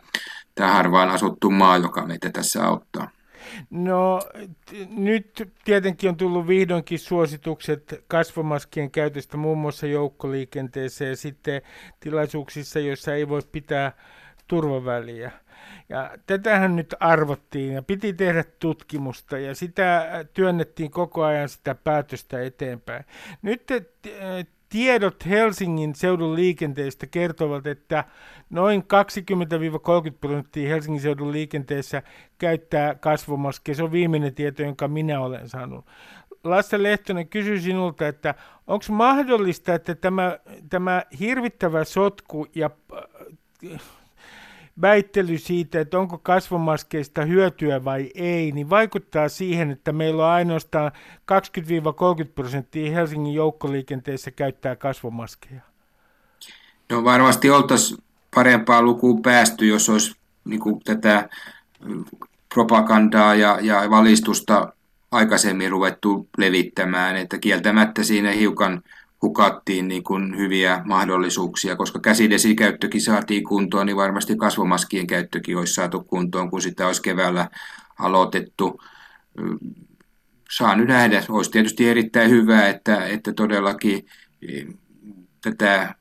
[0.54, 3.10] tämä harvaan asuttu maa, joka meitä tässä auttaa.
[3.70, 4.20] No
[4.66, 11.62] t- nyt tietenkin on tullut vihdoinkin suositukset kasvomaskien käytöstä muun muassa joukkoliikenteeseen ja sitten
[12.00, 13.92] tilaisuuksissa, joissa ei voi pitää
[14.48, 15.30] turvaväliä.
[15.88, 22.42] Ja tätähän nyt arvottiin ja piti tehdä tutkimusta ja sitä työnnettiin koko ajan sitä päätöstä
[22.42, 23.04] eteenpäin.
[23.42, 23.66] Nyt
[24.68, 28.04] tiedot Helsingin seudun liikenteestä kertovat, että
[28.50, 28.84] noin 20-30
[30.20, 32.02] prosenttia Helsingin seudun liikenteessä
[32.38, 33.76] käyttää kasvomaskeja.
[33.76, 35.86] Se on viimeinen tieto, jonka minä olen saanut.
[36.44, 38.34] Lasse Lehtonen kysyi sinulta, että
[38.66, 40.38] onko mahdollista, että tämä,
[40.68, 42.70] tämä hirvittävä sotku ja
[44.80, 50.92] väittely siitä, että onko kasvomaskeista hyötyä vai ei, niin vaikuttaa siihen, että meillä on ainoastaan
[52.24, 55.60] 20-30 prosenttia Helsingin joukkoliikenteessä käyttää kasvomaskeja.
[56.90, 58.02] No varmasti oltaisiin
[58.34, 61.28] parempaa lukuun päästy, jos olisi niin kuin, tätä
[62.54, 64.72] propagandaa ja, ja valistusta
[65.10, 68.82] aikaisemmin ruvettu levittämään, että kieltämättä siinä hiukan
[69.24, 76.04] hukattiin niin kuin hyviä mahdollisuuksia, koska käsidesikäyttökin saatiin kuntoon, niin varmasti kasvomaskien käyttökin olisi saatu
[76.04, 77.48] kuntoon, kun sitä olisi keväällä
[77.98, 78.80] aloitettu.
[80.50, 84.06] Saa nyt nähdä, olisi tietysti erittäin hyvä, että, että todellakin
[84.48, 84.66] eh,
[85.42, 85.94] tätä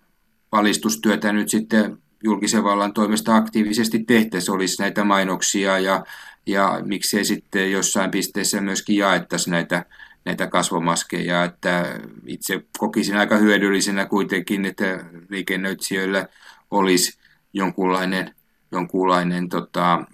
[0.52, 6.04] valistustyötä nyt sitten julkisen vallan toimesta aktiivisesti tehtäisiin, olisi näitä mainoksia ja,
[6.48, 9.86] ja miksei sitten jossain pisteessä myöskin jaettaisiin näitä,
[10.26, 16.28] näitä kasvomaskeja, että itse kokisin aika hyödyllisenä kuitenkin, että liikennöitsijöillä
[16.72, 17.20] olisi
[17.54, 18.36] jonkunlainen,
[18.72, 20.06] jonkunlainen tota,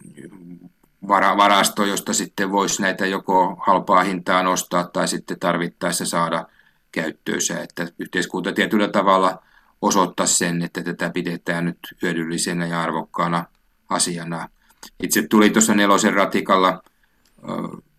[1.08, 6.46] varasto, josta sitten voisi näitä joko halpaa hintaa nostaa tai sitten tarvittaessa saada
[6.92, 9.44] käyttöönsä, että yhteiskunta tietyllä tavalla
[9.82, 13.46] osoittaa sen, että tätä pidetään nyt hyödyllisenä ja arvokkaana
[13.90, 14.50] asiana.
[15.04, 16.84] Itse tuli tuossa nelosen ratikalla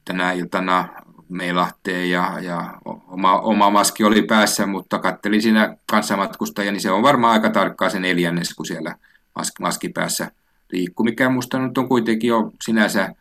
[0.05, 0.89] tänä iltana
[1.31, 2.74] meilahteen ja, ja
[3.09, 7.91] oma, oma maski oli päässä, mutta kattelin siinä kanssamatkustaja, niin se on varmaan aika tarkkaa
[7.91, 8.95] se neljännes, kun siellä
[9.35, 10.31] maski, maski päässä
[10.72, 13.14] liikkuu, mikä minusta nyt on kuitenkin jo sinänsä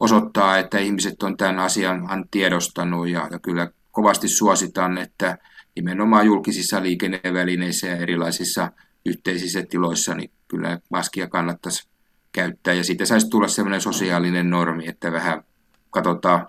[0.00, 5.38] osoittaa, että ihmiset on tämän asian tiedostanut ja, ja kyllä kovasti suositan, että
[5.76, 8.70] nimenomaan julkisissa liikennevälineissä ja erilaisissa
[9.06, 11.88] yhteisissä tiloissa, niin kyllä maskia kannattaisi
[12.32, 12.74] käyttää.
[12.74, 15.44] Ja siitä saisi tulla sellainen sosiaalinen normi, että vähän
[15.90, 16.46] katsotaan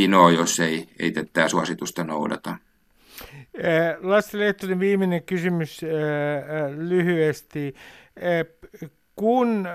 [0.00, 2.56] vinoa, jos ei, ei tätä suositusta noudata.
[4.00, 5.80] Lassi Lehtonen, viimeinen kysymys
[6.76, 7.74] lyhyesti.
[9.16, 9.68] Kun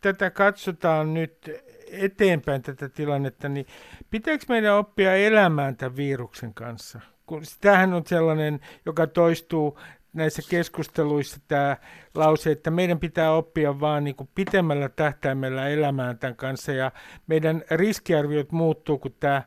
[0.00, 1.50] tätä katsotaan nyt
[1.90, 3.66] eteenpäin tätä tilannetta, niin
[4.10, 7.00] pitääkö meidän oppia elämään tämän viruksen kanssa?
[7.26, 9.78] kun tämähän on sellainen, joka toistuu
[10.16, 11.76] näissä keskusteluissa tämä
[12.14, 16.92] lause, että meidän pitää oppia vaan niin kuin pitemmällä tähtäimellä elämään tämän kanssa ja
[17.26, 19.42] meidän riskiarviot muuttuu, kun tämä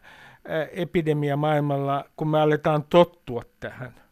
[0.72, 4.09] epidemia maailmalla, kun me aletaan tottua tähän.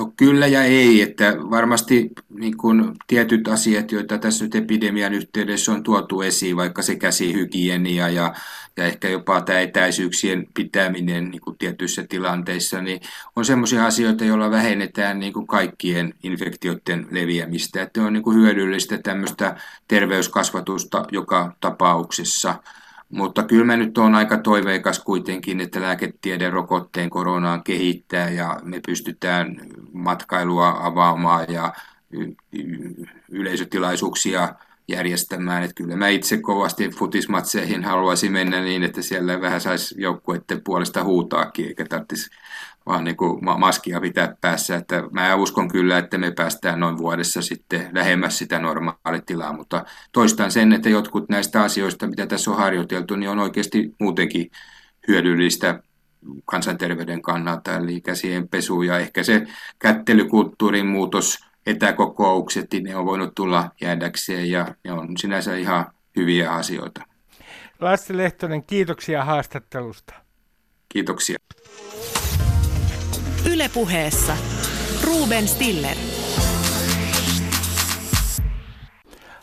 [0.00, 5.72] No kyllä ja ei, että varmasti niin kuin tietyt asiat, joita tässä nyt epidemian yhteydessä
[5.72, 8.34] on tuotu esiin, vaikka se käsihygienia ja,
[8.76, 13.00] ja ehkä jopa tämä etäisyyksien pitäminen niin kuin tietyissä tilanteissa, niin
[13.36, 17.82] on sellaisia asioita, joilla vähennetään niin kuin kaikkien infektioiden leviämistä.
[17.82, 19.56] Että on niin kuin hyödyllistä tämmöistä
[19.88, 22.54] terveyskasvatusta joka tapauksessa–
[23.10, 28.80] mutta kyllä mä nyt on aika toiveikas kuitenkin, että lääketiede rokotteen koronaan kehittää ja me
[28.86, 29.60] pystytään
[29.92, 31.72] matkailua avaamaan ja
[33.28, 34.54] yleisötilaisuuksia
[34.88, 35.62] järjestämään.
[35.62, 41.04] Että kyllä mä itse kovasti futismatseihin haluaisin mennä niin, että siellä vähän saisi joukkueiden puolesta
[41.04, 42.30] huutaakin, eikä tarvitsisi
[42.86, 44.76] vaan niin kuin maskia pitää päässä.
[44.76, 50.50] Että mä uskon kyllä, että me päästään noin vuodessa sitten lähemmäs sitä normaalitilaa, mutta toistan
[50.50, 54.50] sen, että jotkut näistä asioista, mitä tässä on harjoiteltu, niin on oikeasti muutenkin
[55.08, 55.82] hyödyllistä
[56.44, 59.46] kansanterveyden kannalta, eli käsien pesu ja ehkä se
[59.78, 66.52] kättelykulttuurin muutos, etäkokoukset, niin ne on voinut tulla jäädäkseen ja ne on sinänsä ihan hyviä
[66.52, 67.04] asioita.
[67.80, 70.14] Lassi Lehtonen, kiitoksia haastattelusta.
[70.88, 71.38] Kiitoksia.
[73.46, 74.36] Ylepuheessa
[75.04, 75.96] Ruben Stiller.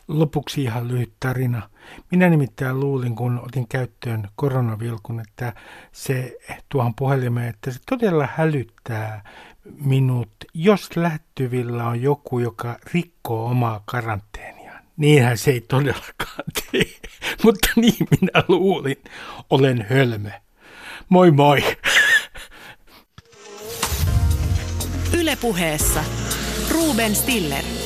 [0.08, 1.70] Lopuksi ihan lyhyt tarina.
[2.12, 5.54] Minä nimittäin luulin, kun otin käyttöön koronavilkun, että
[5.91, 6.38] se
[6.70, 9.24] tuohon puhelimeen, että se todella hälyttää
[9.82, 14.84] minut, jos lähtyvillä on joku, joka rikkoo omaa karanteeniaan.
[14.98, 16.86] Niinhän se ei todellakaan tee,
[17.43, 19.04] mutta niin minä luulin.
[19.50, 20.30] Olen hölmö.
[21.10, 21.64] Moi moi!
[25.28, 26.04] Ylepuheessa
[26.72, 27.77] Ruben Stiller.